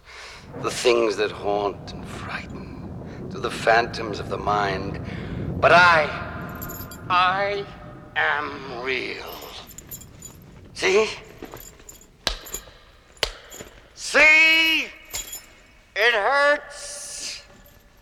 the 0.61 0.69
things 0.69 1.15
that 1.15 1.31
haunt 1.31 1.93
and 1.93 2.05
frighten, 2.05 3.29
to 3.31 3.39
the 3.39 3.49
phantoms 3.49 4.19
of 4.19 4.27
the 4.27 4.37
mind. 4.37 4.99
But 5.61 5.71
I, 5.71 6.09
I 7.09 7.65
am 8.17 8.83
real. 8.83 9.33
See? 10.73 11.07
See? 13.93 14.87
It 15.95 16.13
hurts. 16.13 17.43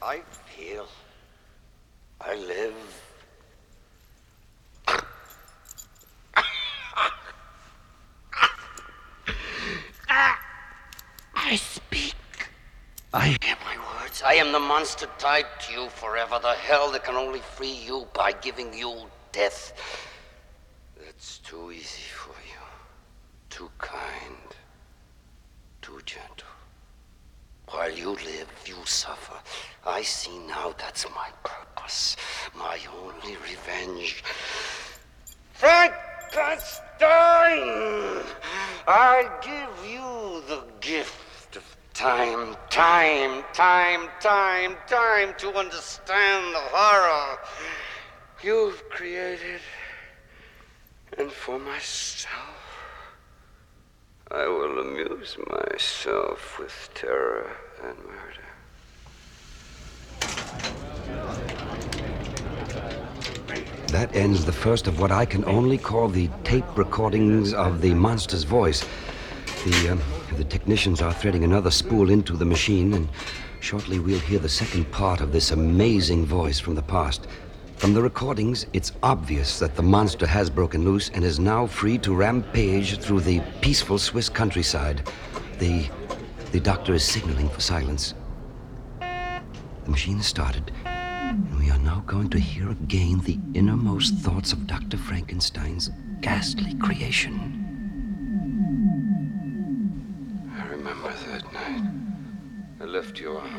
I 0.02 0.24
feel. 0.48 0.88
I 2.20 2.34
live. 2.34 3.03
I 11.54 11.58
speak. 11.58 12.16
I 13.14 13.38
am 13.44 13.58
my 13.64 13.78
words. 13.78 14.24
I 14.26 14.34
am 14.34 14.52
the 14.52 14.60
monster 14.60 15.08
tied 15.20 15.46
to 15.60 15.72
you 15.72 15.88
forever. 15.90 16.40
The 16.42 16.54
hell 16.54 16.92
that 16.94 17.04
can 17.04 17.14
only 17.14 17.42
free 17.42 17.78
you 17.86 18.08
by 18.12 18.32
giving 18.32 18.74
you 18.74 19.06
death. 19.32 19.72
That's 20.98 21.38
too 21.38 21.72
easy 21.72 22.10
for 22.10 22.34
you. 22.54 22.64
Too 23.52 23.70
kind. 23.78 24.56
Too 25.84 26.00
gentle. 26.08 26.48
While 27.68 27.92
you 27.92 28.14
live, 28.14 28.50
you 28.66 28.78
suffer. 28.86 29.38
I 29.86 30.02
see 30.02 30.40
now 30.48 30.74
that's 30.80 31.06
my 31.14 31.30
purpose. 31.44 32.18
My 32.58 32.80
only 33.00 33.38
revenge. 33.48 34.24
Frankenstein! 35.52 38.24
I 38.88 39.30
give 39.44 39.86
you 39.88 40.42
the 40.48 40.64
gift 40.82 41.14
of 41.14 41.23
time, 41.94 42.56
time, 42.70 43.44
time, 43.54 44.10
time, 44.20 44.76
time 44.88 45.34
to 45.38 45.54
understand 45.54 46.56
the 46.56 46.62
horror 46.72 47.38
you've 48.42 48.90
created. 48.90 49.62
And 51.18 51.32
for 51.32 51.60
myself, 51.60 52.32
I 54.32 54.48
will 54.48 54.80
amuse 54.80 55.38
myself 55.48 56.58
with 56.58 56.90
terror 56.96 57.52
and 57.84 57.98
murder. 58.00 58.44
That 63.88 64.16
ends 64.16 64.44
the 64.46 64.52
first 64.52 64.88
of 64.88 65.00
what 65.00 65.12
I 65.12 65.26
can 65.26 65.46
only 65.46 65.78
call 65.78 66.08
the 66.08 66.28
tape 66.44 66.66
recordings 66.76 67.54
of 67.54 67.82
the 67.82 67.94
monster's 67.94 68.44
voice. 68.44 68.84
The, 69.66 69.90
um, 69.90 70.02
the 70.34 70.44
technicians 70.44 71.02
are 71.02 71.14
threading 71.14 71.44
another 71.44 71.72
spool 71.72 72.10
into 72.10 72.36
the 72.36 72.46
machine, 72.46 72.94
and 72.94 73.08
shortly 73.60 74.00
we'll 74.00 74.20
hear 74.20 74.40
the 74.40 74.50
second 74.50 74.92
part 74.92 75.22
of 75.22 75.32
this 75.32 75.52
amazing 75.52 76.26
voice 76.26 76.60
from 76.60 76.76
the 76.76 76.82
past. 76.82 77.28
From 77.78 77.94
the 77.94 78.02
recordings, 78.02 78.66
it's 78.74 78.92
obvious 79.04 79.60
that 79.60 79.76
the 79.76 79.84
monster 79.84 80.26
has 80.26 80.50
broken 80.50 80.84
loose 80.84 81.10
and 81.10 81.24
is 81.24 81.40
now 81.40 81.68
free 81.68 81.98
to 82.00 82.16
rampage 82.16 82.98
through 83.00 83.22
the 83.22 83.42
peaceful 83.62 83.98
Swiss 83.98 84.30
countryside. 84.30 85.10
The, 85.60 85.90
the 86.52 86.60
doctor 86.60 86.94
is 86.94 87.04
signaling 87.04 87.50
for 87.50 87.62
silence. 87.62 88.14
The 89.00 89.92
machine 89.92 90.22
started, 90.22 90.72
and 90.86 91.60
we 91.60 91.70
are 91.70 91.80
now 91.80 92.04
going 92.06 92.30
to 92.30 92.40
hear 92.40 92.72
again 92.72 93.20
the 93.20 93.40
innermost 93.54 94.16
thoughts 94.16 94.54
of 94.54 94.66
Dr. 94.66 94.98
Frankenstein's 94.98 95.90
ghastly 96.22 96.74
creation. 96.76 97.63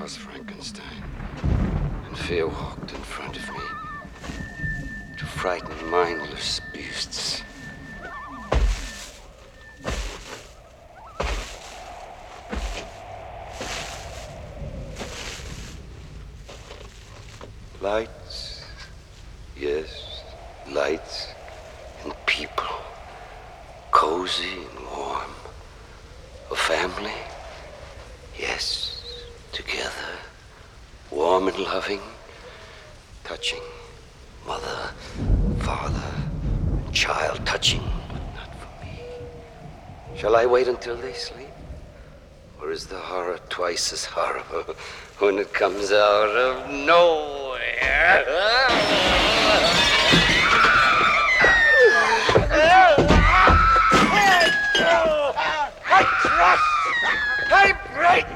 House, 0.04 0.16
Frankenstein, 0.16 1.02
and 2.06 2.18
fear 2.18 2.46
walked 2.46 2.92
in 2.92 3.00
front 3.00 3.38
of 3.38 3.49
me 3.54 3.64
to 5.16 5.25
frighten 5.25 5.90
mindless 5.90 6.61
beasts. 6.75 7.42
Lights, 17.80 18.62
yes, 19.58 20.23
lights 20.70 21.28
and 22.02 22.12
people, 22.26 22.76
cozy 23.90 24.52
and 24.68 24.87
warm. 24.94 25.30
A 26.50 26.56
family, 26.56 27.20
yes, 28.38 28.94
together, 29.54 30.18
warm 31.12 31.46
and 31.46 31.56
loving, 31.75 32.07
touching. 33.25 33.64
Mother, 34.47 34.93
father, 35.59 36.14
child 36.93 37.45
touching, 37.45 37.83
but 38.07 38.23
not 38.37 38.54
for 38.61 38.71
me. 38.85 39.00
Shall 40.16 40.37
I 40.37 40.47
wait 40.47 40.69
until 40.69 40.95
they 40.95 41.14
sleep? 41.14 41.49
Or 42.61 42.71
is 42.71 42.87
the 42.87 43.00
horror 43.00 43.40
twice 43.49 43.93
as 43.93 44.04
horrible 44.04 44.76
when 45.19 45.38
it 45.38 45.52
comes 45.52 45.90
out 45.90 46.37
of 46.47 46.71
nowhere? 46.71 48.25
I 55.97 56.02
trust! 56.23 56.62
I 57.50 57.75
break! 57.97 58.26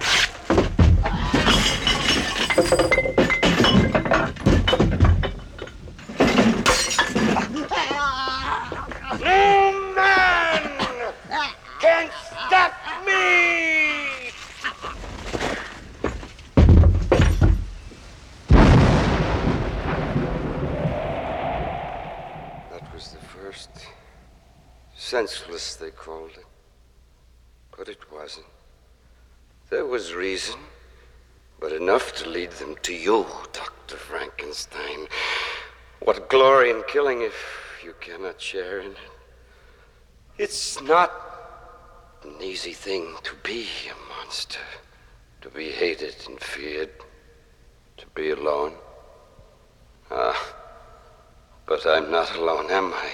Called 25.98 26.30
it. 26.30 26.46
But 27.76 27.88
it 27.88 28.10
wasn't. 28.12 28.46
There 29.70 29.84
was 29.84 30.14
reason, 30.14 30.58
but 31.60 31.72
enough 31.72 32.14
to 32.16 32.28
lead 32.28 32.52
them 32.52 32.76
to 32.82 32.94
you, 32.94 33.26
Dr. 33.52 33.96
Frankenstein. 33.96 35.08
What 36.00 36.30
glory 36.30 36.70
in 36.70 36.82
killing 36.88 37.22
if 37.22 37.34
you 37.84 37.94
cannot 38.00 38.40
share 38.40 38.80
in 38.80 38.92
it? 38.92 38.98
It's 40.38 40.80
not 40.80 41.12
an 42.22 42.40
easy 42.40 42.72
thing 42.72 43.14
to 43.24 43.34
be 43.42 43.66
a 43.90 44.08
monster, 44.08 44.60
to 45.42 45.50
be 45.50 45.70
hated 45.70 46.16
and 46.28 46.40
feared, 46.40 46.90
to 47.96 48.06
be 48.14 48.30
alone. 48.30 48.74
Ah, 50.10 50.54
but 51.66 51.84
I'm 51.86 52.10
not 52.10 52.34
alone, 52.36 52.70
am 52.70 52.92
I? 52.94 53.10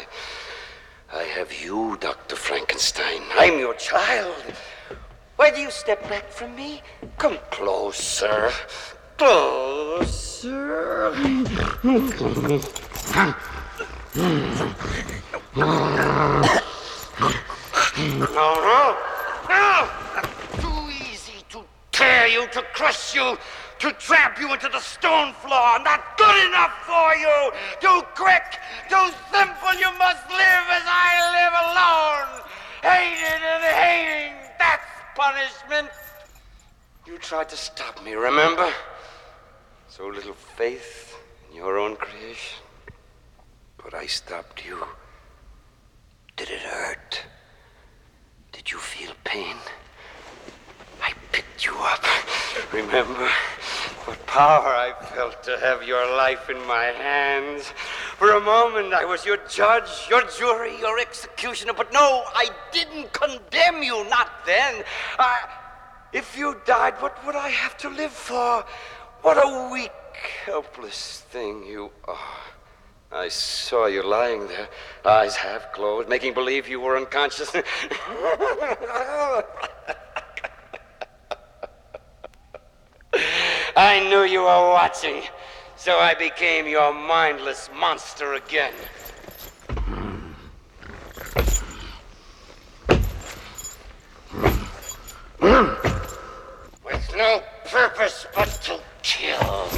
I 1.14 1.22
have 1.22 1.52
you, 1.62 1.96
Dr. 2.00 2.34
Frankenstein. 2.34 3.22
I'm 3.38 3.60
your 3.60 3.74
child. 3.74 4.34
Why 5.36 5.52
do 5.52 5.60
you 5.60 5.70
step 5.70 6.02
back 6.08 6.28
from 6.28 6.56
me? 6.56 6.82
Come 7.18 7.38
closer. 7.52 8.50
Closer. 9.16 11.12
No, 11.14 11.70
no, 18.68 18.96
no! 19.48 19.88
Too 20.58 20.90
easy 21.12 21.44
to 21.50 21.62
tear 21.92 22.26
you, 22.26 22.48
to 22.48 22.62
crush 22.72 23.14
you, 23.14 23.38
to 23.84 23.92
tramp 23.92 24.40
you 24.40 24.50
into 24.50 24.68
the 24.70 24.80
stone 24.80 25.34
floor. 25.44 25.78
Not 25.84 26.16
good 26.16 26.46
enough 26.46 26.72
for 26.86 27.14
you. 27.16 27.52
Too 27.80 28.00
quick, 28.14 28.58
too 28.88 29.08
simple. 29.30 29.74
You 29.78 29.92
must 29.98 30.24
live 30.30 30.66
as 30.72 30.86
I 30.88 31.12
live 31.36 31.54
alone. 31.68 32.42
Hated 32.80 33.42
and 33.44 33.64
hating. 33.82 34.36
That's 34.58 34.88
punishment. 35.14 35.90
You 37.06 37.18
tried 37.18 37.50
to 37.50 37.58
stop 37.58 38.02
me, 38.02 38.14
remember? 38.14 38.72
So 39.88 40.06
little 40.06 40.32
faith 40.32 41.14
in 41.50 41.56
your 41.56 41.78
own 41.78 41.96
creation. 41.96 42.64
But 43.76 43.92
I 43.92 44.06
stopped 44.06 44.64
you. 44.64 44.82
Did 46.38 46.48
it 46.48 46.62
hurt? 46.62 47.22
Did 48.50 48.72
you 48.72 48.78
feel 48.78 49.12
pain? 49.24 49.56
Picked 51.34 51.66
you 51.66 51.74
up. 51.78 52.04
Remember 52.72 53.28
what 54.04 54.24
power 54.24 54.68
I 54.68 54.92
felt 55.16 55.42
to 55.42 55.58
have 55.58 55.82
your 55.82 56.06
life 56.16 56.48
in 56.48 56.64
my 56.64 56.84
hands. 56.84 57.72
For 58.18 58.36
a 58.36 58.40
moment, 58.40 58.94
I 58.94 59.04
was 59.04 59.26
your 59.26 59.38
judge, 59.48 59.90
your 60.08 60.22
jury, 60.38 60.78
your 60.78 61.00
executioner. 61.00 61.72
But 61.72 61.92
no, 61.92 62.22
I 62.36 62.50
didn't 62.70 63.12
condemn 63.12 63.82
you, 63.82 64.08
not 64.08 64.46
then. 64.46 64.84
I, 65.18 65.40
if 66.12 66.38
you 66.38 66.56
died, 66.66 67.02
what 67.02 67.18
would 67.26 67.34
I 67.34 67.48
have 67.48 67.76
to 67.78 67.88
live 67.88 68.12
for? 68.12 68.64
What 69.22 69.36
a 69.36 69.70
weak, 69.72 69.90
helpless 70.46 71.24
thing 71.30 71.66
you 71.66 71.90
are. 72.04 72.44
I 73.10 73.26
saw 73.26 73.86
you 73.86 74.06
lying 74.06 74.46
there, 74.46 74.68
eyes 75.04 75.34
half 75.34 75.72
closed, 75.72 76.08
making 76.08 76.34
believe 76.34 76.68
you 76.68 76.78
were 76.78 76.96
unconscious. 76.96 77.56
I 83.76 84.08
knew 84.08 84.22
you 84.22 84.42
were 84.42 84.70
watching, 84.70 85.22
so 85.74 85.98
I 85.98 86.14
became 86.14 86.68
your 86.68 86.94
mindless 86.94 87.68
monster 87.76 88.34
again. 88.34 88.72
With 96.84 97.16
no 97.16 97.42
purpose 97.64 98.26
but 98.32 98.48
to 98.62 98.78
kill. 99.02 99.68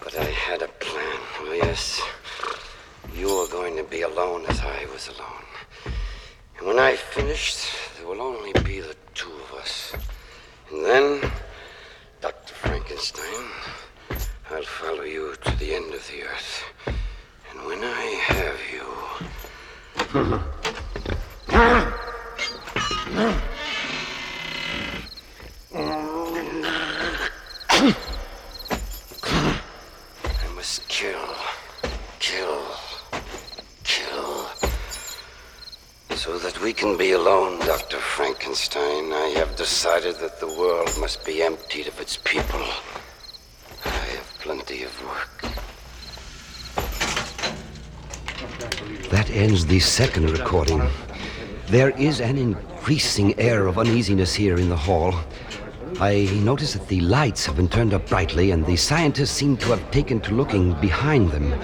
But 0.00 0.16
I 0.16 0.24
had 0.24 0.62
a 0.62 0.68
plan. 0.68 1.20
Oh, 1.40 1.52
yes. 1.52 2.00
You 3.14 3.26
were 3.26 3.48
going 3.48 3.76
to 3.76 3.84
be 3.84 4.00
alone 4.00 4.46
as 4.48 4.60
I 4.60 4.86
was 4.94 5.08
alone. 5.08 5.44
And 6.56 6.66
when 6.66 6.78
I 6.78 6.96
finished, 6.96 7.68
there 7.98 8.06
will 8.06 8.22
only 8.22 8.54
be 8.64 8.80
the 8.80 8.96
two 9.14 9.30
of 9.30 9.43
decided 39.64 40.14
that 40.16 40.38
the 40.40 40.46
world 40.60 40.90
must 41.00 41.24
be 41.24 41.42
emptied 41.42 41.86
of 41.88 41.98
its 41.98 42.18
people. 42.18 42.60
I 43.86 44.04
have 44.16 44.28
plenty 44.40 44.82
of 44.82 44.92
work. 45.10 45.40
That 49.08 49.30
ends 49.30 49.64
the 49.64 49.80
second 49.80 50.28
recording. 50.38 50.82
There 51.68 51.92
is 51.98 52.20
an 52.20 52.36
increasing 52.36 53.40
air 53.40 53.66
of 53.66 53.78
uneasiness 53.78 54.34
here 54.34 54.58
in 54.58 54.68
the 54.68 54.76
hall. 54.76 55.14
I 55.98 56.28
notice 56.44 56.74
that 56.74 56.86
the 56.88 57.00
lights 57.00 57.46
have 57.46 57.56
been 57.56 57.70
turned 57.70 57.94
up 57.94 58.06
brightly, 58.06 58.50
and 58.50 58.66
the 58.66 58.76
scientists 58.76 59.30
seem 59.30 59.56
to 59.56 59.70
have 59.70 59.90
taken 59.90 60.20
to 60.26 60.34
looking 60.34 60.74
behind 60.78 61.30
them. 61.30 61.54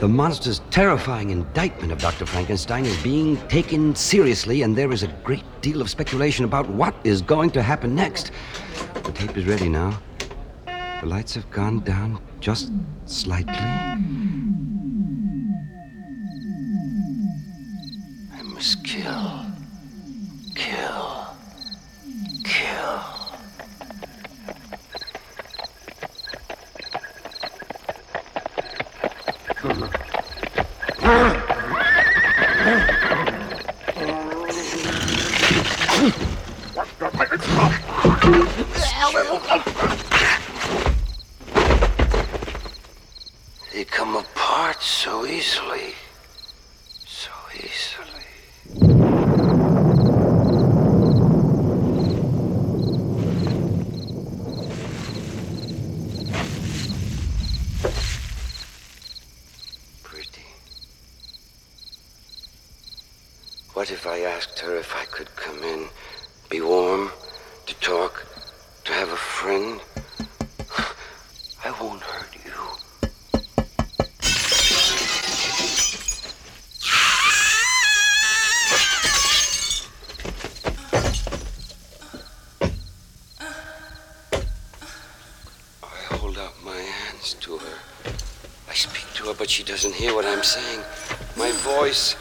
The 0.00 0.06
monster's 0.06 0.60
terrifying 0.70 1.30
indictment 1.30 1.90
of 1.90 1.98
Dr. 1.98 2.24
Frankenstein 2.24 2.84
is 2.84 2.96
being 3.02 3.36
taken 3.48 3.96
seriously, 3.96 4.62
and 4.62 4.76
there 4.78 4.92
is 4.92 5.02
a 5.02 5.08
great 5.24 5.42
deal 5.60 5.80
of 5.80 5.90
speculation 5.90 6.44
about 6.44 6.68
what 6.68 6.94
is 7.02 7.20
going 7.20 7.50
to 7.50 7.62
happen 7.62 7.96
next. 7.96 8.30
The 8.94 9.10
tape 9.10 9.36
is 9.36 9.44
ready 9.46 9.68
now. 9.68 10.00
The 10.66 11.06
lights 11.06 11.34
have 11.34 11.50
gone 11.50 11.80
down 11.80 12.20
just 12.38 12.70
slightly. 13.06 13.54
I 13.54 13.96
must 18.44 18.84
kill, 18.84 19.46
kill. 20.54 21.06
They 43.72 43.84
come 43.84 44.16
apart 44.16 44.82
so 44.82 45.24
easily. 45.24 45.94
So 47.06 47.30
easily. 47.54 48.24
Pretty. 60.02 60.42
What 63.88 63.94
if 63.94 64.06
I 64.06 64.20
asked 64.20 64.58
her 64.58 64.76
if 64.76 64.94
I 64.94 65.06
could 65.06 65.34
come 65.34 65.62
in, 65.62 65.88
be 66.50 66.60
warm, 66.60 67.10
to 67.64 67.74
talk, 67.76 68.26
to 68.84 68.92
have 68.92 69.08
a 69.08 69.16
friend? 69.16 69.80
I 71.64 71.70
won't 71.80 72.02
hurt 72.02 72.34
you. 72.44 72.52
I 85.82 86.14
hold 86.14 86.36
out 86.36 86.62
my 86.62 86.76
hands 86.76 87.32
to 87.40 87.56
her. 87.56 87.78
I 88.68 88.74
speak 88.74 89.06
to 89.14 89.28
her, 89.28 89.34
but 89.34 89.48
she 89.48 89.62
doesn't 89.64 89.94
hear 89.94 90.14
what 90.14 90.26
I'm 90.26 90.42
saying. 90.42 90.82
My 91.38 91.50
voice. 91.52 92.16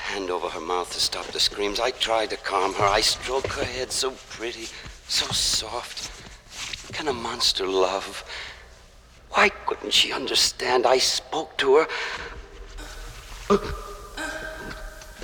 Hand 0.00 0.30
over 0.30 0.48
her 0.48 0.60
mouth 0.60 0.92
to 0.92 0.92
to 0.92 1.00
stop 1.00 1.26
the 1.26 1.40
screams. 1.40 1.80
I 1.80 1.90
tried 1.92 2.30
to 2.30 2.36
calm 2.36 2.74
her. 2.74 2.84
I 2.84 3.00
stroked 3.00 3.52
her 3.52 3.64
head 3.64 3.92
so 3.92 4.10
pretty, 4.28 4.66
so 5.08 5.26
soft. 5.26 6.10
Can 6.92 7.08
a 7.08 7.12
monster 7.12 7.66
love? 7.66 8.24
Why 9.30 9.48
couldn't 9.48 9.92
she 9.92 10.12
understand? 10.12 10.86
I 10.86 10.98
spoke 10.98 11.56
to 11.58 11.76
her. 11.76 11.86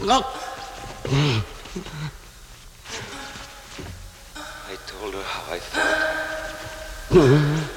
Look. 0.00 0.26
I 4.46 4.76
told 4.86 5.14
her 5.14 5.22
how 5.22 5.52
I 5.52 5.58
felt. 5.58 7.72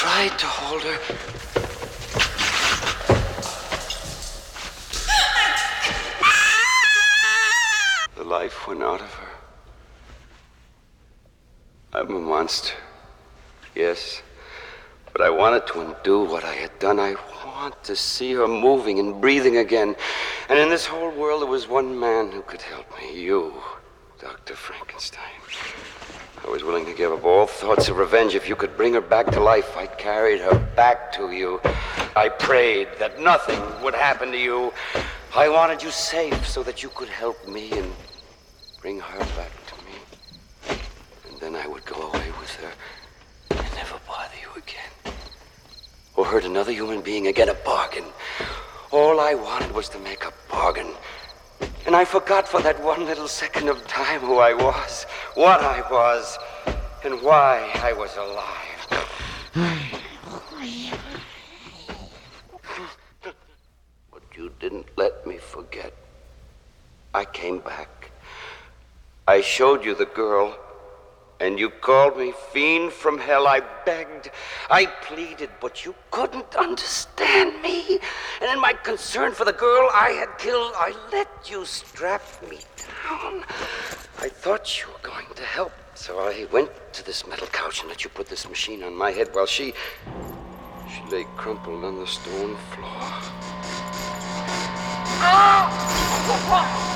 Tried 0.00 0.38
to 0.38 0.46
hold 0.46 0.82
her. 0.82 0.98
The 8.16 8.24
life 8.24 8.66
went 8.66 8.82
out 8.82 9.02
of 9.02 9.12
her. 9.12 9.32
I'm 11.92 12.16
a 12.16 12.18
monster. 12.18 12.72
Yes. 13.74 14.22
But 15.12 15.20
I 15.20 15.28
wanted 15.28 15.66
to 15.66 15.80
undo 15.82 16.24
what 16.24 16.44
I 16.44 16.54
had 16.54 16.78
done. 16.78 16.98
I 16.98 17.14
want 17.44 17.84
to 17.84 17.94
see 17.94 18.32
her 18.32 18.48
moving 18.48 19.00
and 19.00 19.20
breathing 19.20 19.58
again. 19.58 19.94
And 20.48 20.58
in 20.58 20.70
this 20.70 20.86
whole 20.86 21.10
world, 21.10 21.42
there 21.42 21.50
was 21.50 21.68
one 21.68 22.00
man 22.00 22.32
who 22.32 22.40
could 22.40 22.62
help 22.62 22.86
me. 22.98 23.20
You, 23.20 23.52
Dr. 24.18 24.54
Frankenstein. 24.54 25.40
I 26.46 26.48
was 26.50 26.64
willing 26.64 26.86
to 26.86 26.94
give 26.94 27.12
up 27.12 27.24
all 27.24 27.46
thoughts 27.46 27.88
of 27.88 27.98
revenge 27.98 28.34
if 28.34 28.48
you 28.48 28.56
could 28.56 28.76
bring 28.76 28.94
her 28.94 29.00
back 29.00 29.26
to 29.32 29.40
life. 29.40 29.76
I 29.76 29.86
carried 29.86 30.40
her 30.40 30.58
back 30.74 31.12
to 31.12 31.30
you. 31.32 31.60
I 32.16 32.30
prayed 32.30 32.88
that 32.98 33.20
nothing 33.20 33.60
would 33.82 33.94
happen 33.94 34.32
to 34.32 34.38
you. 34.38 34.72
I 35.36 35.48
wanted 35.48 35.82
you 35.82 35.90
safe 35.90 36.46
so 36.46 36.62
that 36.62 36.82
you 36.82 36.88
could 36.88 37.08
help 37.08 37.46
me 37.46 37.70
and 37.72 37.92
bring 38.80 38.98
her 39.00 39.18
back 39.18 39.52
to 39.66 39.74
me. 39.84 40.78
And 41.28 41.40
then 41.40 41.54
I 41.54 41.66
would 41.68 41.84
go 41.84 42.08
away 42.08 42.30
with 42.40 42.54
her 42.56 42.72
and 43.50 43.74
never 43.74 43.98
bother 44.06 44.34
you 44.40 44.50
again. 44.56 45.14
Or 46.16 46.24
hurt 46.24 46.44
another 46.44 46.72
human 46.72 47.02
being 47.02 47.26
again, 47.26 47.50
a 47.50 47.54
bargain. 47.54 48.04
All 48.90 49.20
I 49.20 49.34
wanted 49.34 49.72
was 49.72 49.90
to 49.90 49.98
make 49.98 50.24
a 50.24 50.32
bargain. 50.50 50.94
And 51.90 51.96
I 51.96 52.04
forgot 52.04 52.46
for 52.46 52.62
that 52.62 52.80
one 52.80 53.04
little 53.04 53.26
second 53.26 53.68
of 53.68 53.84
time 53.88 54.20
who 54.20 54.38
I 54.38 54.54
was, 54.54 55.06
what 55.34 55.60
I 55.60 55.80
was, 55.90 56.38
and 57.02 57.20
why 57.20 57.68
I 57.82 57.92
was 57.92 58.16
alive. 58.16 58.86
But 64.12 64.22
you 64.36 64.52
didn't 64.60 64.86
let 64.96 65.26
me 65.26 65.38
forget. 65.38 65.92
I 67.12 67.24
came 67.24 67.58
back. 67.58 68.12
I 69.26 69.40
showed 69.40 69.84
you 69.84 69.96
the 69.96 70.06
girl, 70.06 70.56
and 71.40 71.58
you 71.58 71.70
called 71.70 72.18
me 72.18 72.32
fiend 72.52 72.92
from 72.92 73.18
hell. 73.18 73.46
I 73.46 73.60
begged, 73.84 74.30
I 74.70 74.86
pleaded, 74.86 75.50
but 75.60 75.84
you 75.84 75.94
couldn't 76.10 76.54
understand 76.54 77.60
me. 77.62 77.98
And 78.40 78.50
in 78.50 78.60
my 78.60 78.74
concern 78.74 79.32
for 79.32 79.44
the 79.44 79.52
girl 79.52 79.90
I 79.92 80.10
had 80.10 80.38
killed, 80.38 80.72
I 80.76 80.94
let 81.10 81.50
you 81.50 81.64
strap 81.64 82.22
me 82.48 82.58
down. 82.76 83.44
I 84.18 84.28
thought 84.28 84.80
you 84.80 84.88
were 84.92 85.08
going 85.08 85.26
to 85.34 85.42
help, 85.42 85.72
so 85.94 86.18
I 86.18 86.46
went 86.52 86.70
to 86.92 87.04
this 87.04 87.26
metal 87.26 87.46
couch 87.46 87.80
and 87.80 87.88
let 87.88 88.04
you 88.04 88.10
put 88.10 88.28
this 88.28 88.48
machine 88.48 88.82
on 88.82 88.94
my 88.94 89.10
head 89.10 89.30
while 89.32 89.46
she. 89.46 89.72
she 90.92 91.02
lay 91.10 91.24
crumpled 91.36 91.84
on 91.84 91.98
the 91.98 92.06
stone 92.06 92.56
floor. 92.74 93.08
Ah! 95.22 95.90
Why? 96.48 96.89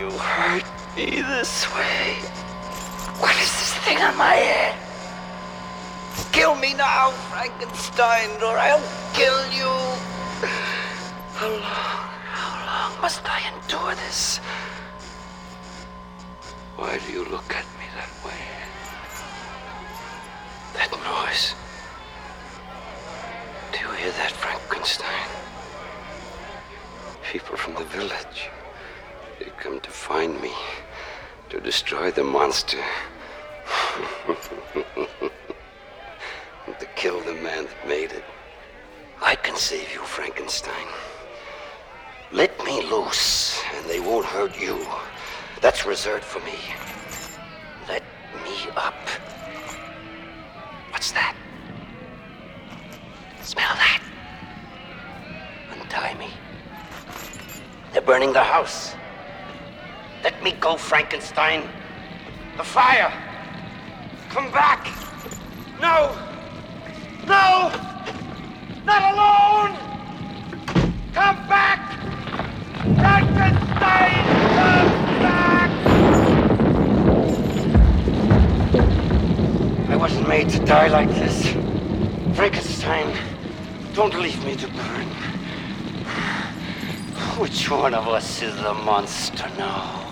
You 0.00 0.10
hurt 0.12 0.64
me 0.96 1.20
this 1.20 1.68
way? 1.74 2.16
What 3.20 3.36
is 3.36 3.52
this 3.60 3.74
thing 3.84 3.98
on 3.98 4.16
my 4.16 4.32
head? 4.32 4.74
Kill 6.32 6.54
me 6.54 6.72
now, 6.72 7.10
Frankenstein, 7.28 8.30
or 8.42 8.56
I'll 8.56 8.86
kill 9.12 9.40
you. 9.52 9.72
How 11.36 11.50
long, 11.50 12.00
how 12.38 12.52
long 12.70 13.00
must 13.02 13.20
I 13.28 13.40
endure 13.52 13.94
this? 14.06 14.38
Why 16.76 16.98
do 17.06 17.12
you 17.12 17.24
look 17.26 17.54
at 17.54 17.66
me 17.78 17.86
that 17.98 18.12
way? 18.24 18.42
That 20.76 20.90
noise. 21.12 21.54
Do 23.72 23.80
you 23.80 23.90
hear 24.00 24.12
that, 24.12 24.32
Frankenstein? 24.32 25.28
People 27.22 27.56
from 27.58 27.74
the 27.74 27.84
village. 27.84 28.48
They 29.40 29.50
come 29.58 29.80
to 29.80 29.90
find 29.90 30.38
me, 30.42 30.52
to 31.48 31.60
destroy 31.60 32.10
the 32.10 32.22
monster. 32.22 32.76
to 36.78 36.86
kill 36.94 37.20
the 37.20 37.32
man 37.32 37.64
that 37.64 37.88
made 37.88 38.12
it. 38.12 38.24
I 39.22 39.34
can 39.36 39.56
save 39.56 39.94
you, 39.94 40.00
Frankenstein. 40.00 40.86
Let 42.32 42.52
me 42.66 42.82
loose, 42.82 43.62
and 43.74 43.86
they 43.88 43.98
won't 43.98 44.26
hurt 44.26 44.60
you. 44.60 44.86
That's 45.62 45.86
reserved 45.86 46.24
for 46.24 46.40
me. 46.40 46.58
Let 47.88 48.02
me 48.44 48.68
up. 48.76 49.08
What's 50.90 51.12
that? 51.12 51.34
Smell 53.40 53.74
that? 53.74 54.02
Untie 55.72 56.14
me. 56.18 56.28
They're 57.92 58.02
burning 58.02 58.34
the 58.34 58.44
house. 58.44 58.94
Let 60.22 60.42
me 60.42 60.52
go, 60.52 60.76
Frankenstein. 60.76 61.68
The 62.56 62.64
fire. 62.64 63.12
Come 64.28 64.50
back. 64.52 64.86
No. 65.80 66.16
No. 67.26 67.72
Not 68.84 69.14
alone. 69.14 69.76
Come 71.12 71.36
back. 71.48 71.90
Frankenstein, 72.80 74.24
come 74.56 74.90
back. 75.20 75.70
I 79.90 79.96
wasn't 79.96 80.28
made 80.28 80.48
to 80.50 80.64
die 80.64 80.88
like 80.88 81.08
this. 81.10 81.52
Frankenstein, 82.36 83.14
don't 83.94 84.14
leave 84.14 84.44
me 84.44 84.56
to 84.56 84.66
burn. 84.68 85.06
Which 87.38 87.70
one 87.70 87.94
of 87.94 88.08
us 88.08 88.42
is 88.42 88.54
the 88.56 88.74
monster 88.74 89.48
now? 89.58 90.09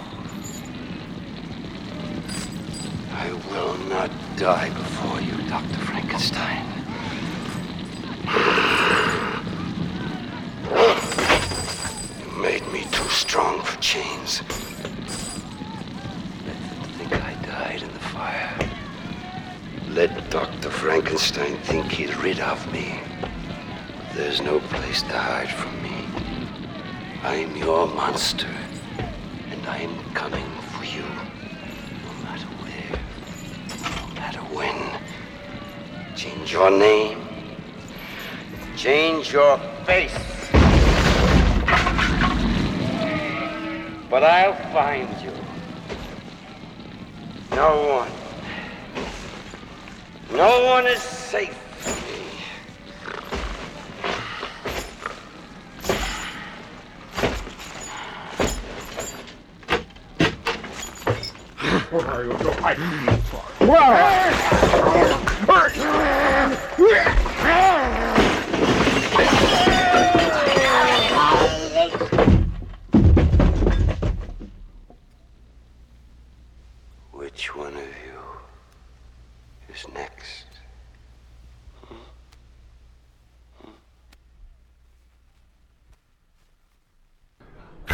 I 3.29 3.33
will 3.53 3.77
not 3.91 4.11
die 4.37 4.71
before 4.71 5.21
you, 5.21 5.37
Dr. 5.51 5.81
Frankenstein. 5.81 6.65
You 12.23 12.43
made 12.43 12.67
me 12.73 12.85
too 12.91 13.09
strong 13.11 13.61
for 13.61 13.79
chains. 13.83 14.41
Let 16.47 16.57
them 16.71 16.83
think 16.97 17.13
I 17.23 17.35
died 17.45 17.83
in 17.83 17.93
the 17.93 17.99
fire. 17.99 18.71
Let 19.91 20.31
Dr. 20.31 20.71
Frankenstein 20.71 21.59
think 21.65 21.93
he's 21.93 22.17
rid 22.17 22.41
of 22.41 22.73
me. 22.73 22.99
There's 24.15 24.41
no 24.41 24.59
place 24.59 25.03
to 25.03 25.19
hide 25.19 25.51
from 25.51 25.83
me. 25.83 26.07
I'm 27.25 27.55
your 27.57 27.89
monster, 27.89 28.49
and 29.51 29.67
I'm 29.67 30.03
coming 30.15 30.58
Change 36.19 36.53
your 36.53 36.71
name. 36.73 37.25
Change 38.77 39.33
your 39.33 39.57
face. 39.87 40.19
But 44.11 44.25
I'll 44.25 44.57
find 44.73 45.09
you. 45.23 45.31
No 47.55 47.87
one. 47.87 48.11
No 50.37 50.65
one 50.65 50.89
is 50.89 51.01
safe 51.01 51.57
from 51.79 51.95
me. 65.23 65.28
Which 65.59 65.75
one 77.57 77.75
of 77.75 77.83
you 77.83 78.21
is 79.75 79.85
next? 79.93 80.47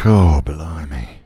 Oh, 0.05 0.39
blimey. 0.45 1.17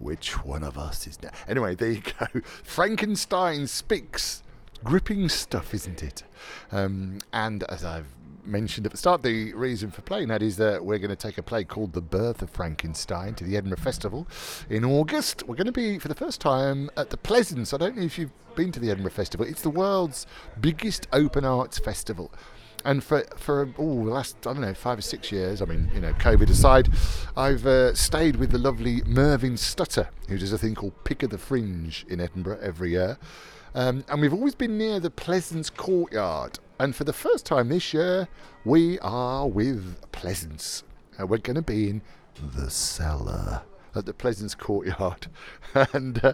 Which 0.00 0.44
one 0.44 0.64
of 0.64 0.76
us 0.76 1.06
is 1.06 1.22
now? 1.22 1.30
Anyway, 1.46 1.76
there 1.76 1.90
you 1.90 2.02
go. 2.18 2.26
Frankenstein 2.64 3.68
speaks. 3.68 4.42
Gripping 4.84 5.28
stuff, 5.28 5.74
isn't 5.74 6.02
it? 6.02 6.22
Um, 6.70 7.18
and 7.32 7.64
as 7.64 7.84
I've 7.84 8.06
mentioned 8.44 8.86
at 8.86 8.92
the 8.92 8.98
start, 8.98 9.22
the 9.22 9.52
reason 9.54 9.90
for 9.90 10.02
playing 10.02 10.28
that 10.28 10.42
is 10.42 10.56
that 10.56 10.84
we're 10.84 10.98
going 10.98 11.10
to 11.10 11.16
take 11.16 11.38
a 11.38 11.42
play 11.42 11.64
called 11.64 11.92
The 11.92 12.00
Birth 12.00 12.42
of 12.42 12.50
Frankenstein 12.50 13.34
to 13.34 13.44
the 13.44 13.56
Edinburgh 13.56 13.78
Festival 13.78 14.26
in 14.70 14.84
August. 14.84 15.42
We're 15.46 15.56
going 15.56 15.66
to 15.66 15.72
be, 15.72 15.98
for 15.98 16.08
the 16.08 16.14
first 16.14 16.40
time, 16.40 16.90
at 16.96 17.10
the 17.10 17.16
Pleasance. 17.16 17.74
I 17.74 17.78
don't 17.78 17.96
know 17.96 18.04
if 18.04 18.18
you've 18.18 18.30
been 18.54 18.72
to 18.72 18.80
the 18.80 18.90
Edinburgh 18.90 19.12
Festival, 19.12 19.46
it's 19.46 19.62
the 19.62 19.70
world's 19.70 20.26
biggest 20.60 21.06
open 21.12 21.44
arts 21.44 21.78
festival. 21.78 22.32
And 22.86 23.02
for 23.02 23.24
for 23.36 23.68
oh, 23.78 24.04
the 24.04 24.12
last 24.12 24.46
I 24.46 24.52
don't 24.52 24.62
know 24.62 24.72
five 24.72 24.98
or 24.98 25.02
six 25.02 25.32
years, 25.32 25.60
I 25.60 25.64
mean 25.64 25.90
you 25.92 26.00
know 26.00 26.12
COVID 26.12 26.48
aside, 26.48 26.88
I've 27.36 27.66
uh, 27.66 27.92
stayed 27.94 28.36
with 28.36 28.52
the 28.52 28.58
lovely 28.58 29.02
Mervyn 29.02 29.56
Stutter, 29.56 30.08
who 30.28 30.38
does 30.38 30.52
a 30.52 30.58
thing 30.58 30.76
called 30.76 30.92
Pick 31.02 31.24
of 31.24 31.30
the 31.30 31.36
Fringe 31.36 32.06
in 32.08 32.20
Edinburgh 32.20 32.60
every 32.62 32.92
year, 32.92 33.18
um, 33.74 34.04
and 34.08 34.20
we've 34.20 34.32
always 34.32 34.54
been 34.54 34.78
near 34.78 35.00
the 35.00 35.10
Pleasance 35.10 35.68
Courtyard. 35.68 36.60
And 36.78 36.94
for 36.94 37.02
the 37.02 37.12
first 37.12 37.44
time 37.44 37.70
this 37.70 37.92
year, 37.92 38.28
we 38.64 39.00
are 39.00 39.48
with 39.48 40.00
Pleasance. 40.12 40.84
Uh, 41.18 41.26
we're 41.26 41.38
going 41.38 41.56
to 41.56 41.62
be 41.62 41.88
in 41.88 42.02
the 42.54 42.70
cellar 42.70 43.62
at 43.96 44.06
the 44.06 44.12
Pleasance 44.12 44.54
Courtyard. 44.54 45.26
and 45.92 46.24
uh, 46.24 46.32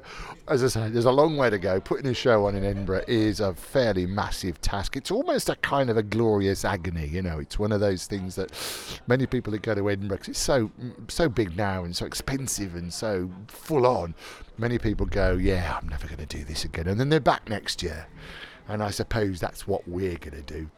as 0.49 0.63
I 0.65 0.69
say, 0.69 0.89
there's 0.89 1.05
a 1.05 1.13
long 1.13 1.37
way 1.37 1.51
to 1.51 1.59
go. 1.59 1.81
Putting 1.81 2.07
a 2.07 2.15
show 2.15 2.47
on 2.47 2.55
in 2.55 2.65
Edinburgh 2.65 3.05
is 3.09 3.41
a 3.41 3.55
fairly 3.55 4.07
massive 4.07 4.61
task. 4.61 4.97
It's 4.97 5.11
almost 5.11 5.49
a 5.49 5.57
kind 5.57 5.91
of 5.91 5.97
a 5.97 6.03
glorious 6.03 6.65
agony, 6.65 7.07
you 7.07 7.23
know. 7.23 7.39
It's 7.39 7.59
one 7.59 7.73
of 7.73 7.81
those 7.81 8.07
things 8.07 8.37
that 8.37 8.53
many 9.07 9.27
people 9.27 9.53
that 9.53 9.63
go 9.63 9.75
to 9.75 9.91
Edinburgh, 9.91 10.19
'cause 10.19 10.29
it's 10.29 10.39
so 10.39 10.71
so 11.09 11.29
big 11.29 11.57
now 11.57 11.85
and 11.85 11.95
so 11.95 12.07
expensive 12.07 12.75
and 12.75 12.93
so 12.93 13.31
full 13.49 13.87
on. 13.87 14.15
Many 14.59 14.79
people 14.79 15.07
go, 15.07 15.33
yeah, 15.33 15.79
I'm 15.81 15.89
never 15.89 16.07
going 16.07 16.19
to 16.19 16.27
do 16.27 16.45
this 16.45 16.65
again, 16.65 16.87
and 16.89 16.99
then 17.01 17.09
they're 17.09 17.21
back 17.21 17.49
next 17.49 17.83
year. 17.83 18.07
And 18.69 18.83
I 18.83 18.91
suppose 18.91 19.41
that's 19.41 19.67
what 19.67 19.87
we're 19.89 20.19
going 20.19 20.43
to 20.43 20.43
do. 20.43 20.71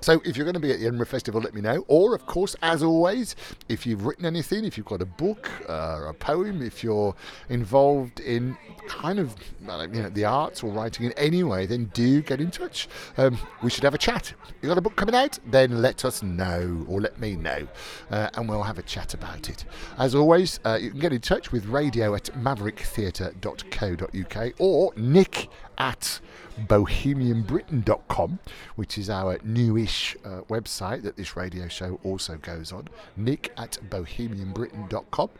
So 0.00 0.22
if 0.24 0.36
you're 0.36 0.44
going 0.44 0.54
to 0.54 0.60
be 0.60 0.72
at 0.72 0.78
the 0.78 0.86
Edinburgh 0.86 1.06
Festival, 1.06 1.40
let 1.40 1.54
me 1.54 1.60
know. 1.60 1.84
Or, 1.88 2.14
of 2.14 2.24
course, 2.24 2.56
as 2.62 2.82
always, 2.82 3.36
if 3.68 3.86
you've 3.86 4.06
written 4.06 4.24
anything, 4.24 4.64
if 4.64 4.78
you've 4.78 4.86
got 4.86 5.02
a 5.02 5.06
book, 5.06 5.50
uh, 5.68 6.06
a 6.08 6.14
poem, 6.14 6.62
if 6.62 6.82
you're 6.82 7.14
involved 7.50 8.20
in 8.20 8.56
kind 8.88 9.18
of 9.18 9.34
uh, 9.68 9.86
you 9.92 10.00
know 10.02 10.08
the 10.10 10.24
arts 10.24 10.62
or 10.62 10.72
writing 10.72 11.06
in 11.06 11.12
any 11.12 11.42
way, 11.44 11.66
then 11.66 11.90
do 11.94 12.20
get 12.22 12.40
in 12.40 12.50
touch. 12.50 12.88
Um, 13.18 13.38
we 13.62 13.70
should 13.70 13.84
have 13.84 13.94
a 13.94 13.98
chat. 13.98 14.32
You 14.62 14.68
got 14.68 14.78
a 14.78 14.80
book 14.80 14.96
coming 14.96 15.14
out? 15.14 15.38
Then 15.46 15.82
let 15.82 16.04
us 16.04 16.22
know 16.22 16.84
or 16.88 17.00
let 17.00 17.20
me 17.20 17.36
know, 17.36 17.68
uh, 18.10 18.30
and 18.34 18.48
we'll 18.48 18.62
have 18.62 18.78
a 18.78 18.82
chat 18.82 19.14
about 19.14 19.48
it. 19.48 19.64
As 19.98 20.14
always, 20.14 20.60
uh, 20.64 20.78
you 20.80 20.90
can 20.90 21.00
get 21.00 21.12
in 21.12 21.20
touch 21.20 21.52
with 21.52 21.66
radio 21.66 22.14
at 22.14 22.24
mavericktheatre.co.uk 22.42 24.52
or 24.58 24.92
nick 24.96 25.48
at 25.78 26.20
bohemianbritain.com, 26.66 28.38
which 28.76 28.98
is 28.98 29.08
our 29.08 29.38
newish 29.42 30.16
uh, 30.24 30.42
website 30.48 31.02
that 31.02 31.16
this 31.16 31.36
radio 31.36 31.68
show 31.68 31.98
also 32.04 32.36
goes 32.36 32.72
on. 32.72 32.88
Nick 33.16 33.52
at 33.56 33.78
bohemianbritain.com. 33.88 35.30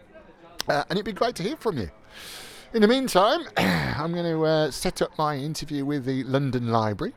Uh, 0.68 0.84
and 0.88 0.98
it'd 0.98 1.04
be 1.04 1.12
great 1.12 1.34
to 1.36 1.42
hear 1.42 1.56
from 1.56 1.78
you. 1.78 1.90
In 2.72 2.82
the 2.82 2.88
meantime, 2.88 3.40
I'm 3.56 4.12
going 4.12 4.24
to 4.24 4.44
uh, 4.44 4.70
set 4.70 5.02
up 5.02 5.16
my 5.18 5.36
interview 5.36 5.84
with 5.84 6.04
the 6.04 6.22
London 6.24 6.68
Library. 6.68 7.12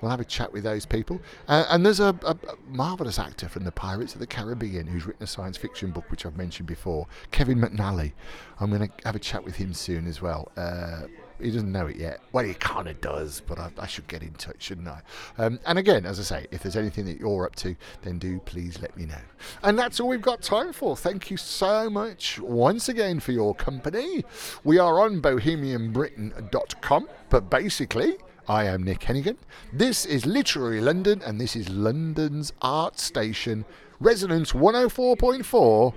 We'll 0.00 0.10
have 0.10 0.20
a 0.20 0.24
chat 0.24 0.52
with 0.52 0.64
those 0.64 0.84
people. 0.84 1.20
Uh, 1.48 1.64
and 1.70 1.86
there's 1.86 2.00
a, 2.00 2.18
a, 2.22 2.32
a 2.32 2.56
marvellous 2.68 3.18
actor 3.18 3.48
from 3.48 3.64
the 3.64 3.72
Pirates 3.72 4.14
of 4.14 4.20
the 4.20 4.26
Caribbean 4.26 4.86
who's 4.86 5.06
written 5.06 5.22
a 5.22 5.26
science 5.26 5.56
fiction 5.56 5.90
book, 5.90 6.10
which 6.10 6.26
I've 6.26 6.36
mentioned 6.36 6.66
before, 6.66 7.06
Kevin 7.30 7.58
McNally. 7.58 8.12
I'm 8.60 8.70
going 8.70 8.88
to 8.88 8.92
have 9.04 9.16
a 9.16 9.20
chat 9.20 9.44
with 9.44 9.56
him 9.56 9.72
soon 9.72 10.06
as 10.06 10.20
well. 10.20 10.50
Uh, 10.56 11.02
he 11.40 11.50
doesn't 11.50 11.70
know 11.70 11.86
it 11.86 11.96
yet. 11.96 12.20
Well, 12.32 12.44
he 12.44 12.54
kind 12.54 12.88
of 12.88 13.00
does, 13.00 13.40
but 13.46 13.58
I, 13.58 13.70
I, 13.78 13.86
should 13.86 14.06
get 14.08 14.22
in 14.22 14.32
touch, 14.34 14.62
shouldn't 14.62 14.88
I? 14.88 15.00
Um, 15.38 15.58
and 15.66 15.78
again, 15.78 16.06
as 16.06 16.18
I 16.18 16.22
say, 16.22 16.46
if 16.50 16.62
there's 16.62 16.76
anything 16.76 17.04
that 17.06 17.18
you're 17.18 17.44
up 17.44 17.56
to, 17.56 17.76
then 18.02 18.18
do 18.18 18.40
please 18.40 18.80
let 18.80 18.96
me 18.96 19.06
know. 19.06 19.20
And 19.62 19.78
that's 19.78 20.00
all 20.00 20.08
we've 20.08 20.22
got 20.22 20.42
time 20.42 20.72
for. 20.72 20.96
Thank 20.96 21.30
you 21.30 21.36
so 21.36 21.90
much 21.90 22.38
once 22.40 22.88
again 22.88 23.20
for 23.20 23.32
your 23.32 23.54
company. 23.54 24.24
We 24.64 24.78
are 24.78 25.00
on 25.00 25.20
bohemianbritain.com, 25.20 27.08
but 27.28 27.50
basically, 27.50 28.16
I 28.48 28.64
am 28.64 28.84
Nick 28.84 29.00
Hennegan. 29.00 29.36
This 29.72 30.06
is 30.06 30.24
Literary 30.24 30.80
London, 30.80 31.20
and 31.24 31.40
this 31.40 31.56
is 31.56 31.68
London's 31.68 32.52
art 32.62 32.98
station, 32.98 33.64
Resonance 33.98 34.52
104.4 34.52 35.94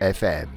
FM. 0.00 0.48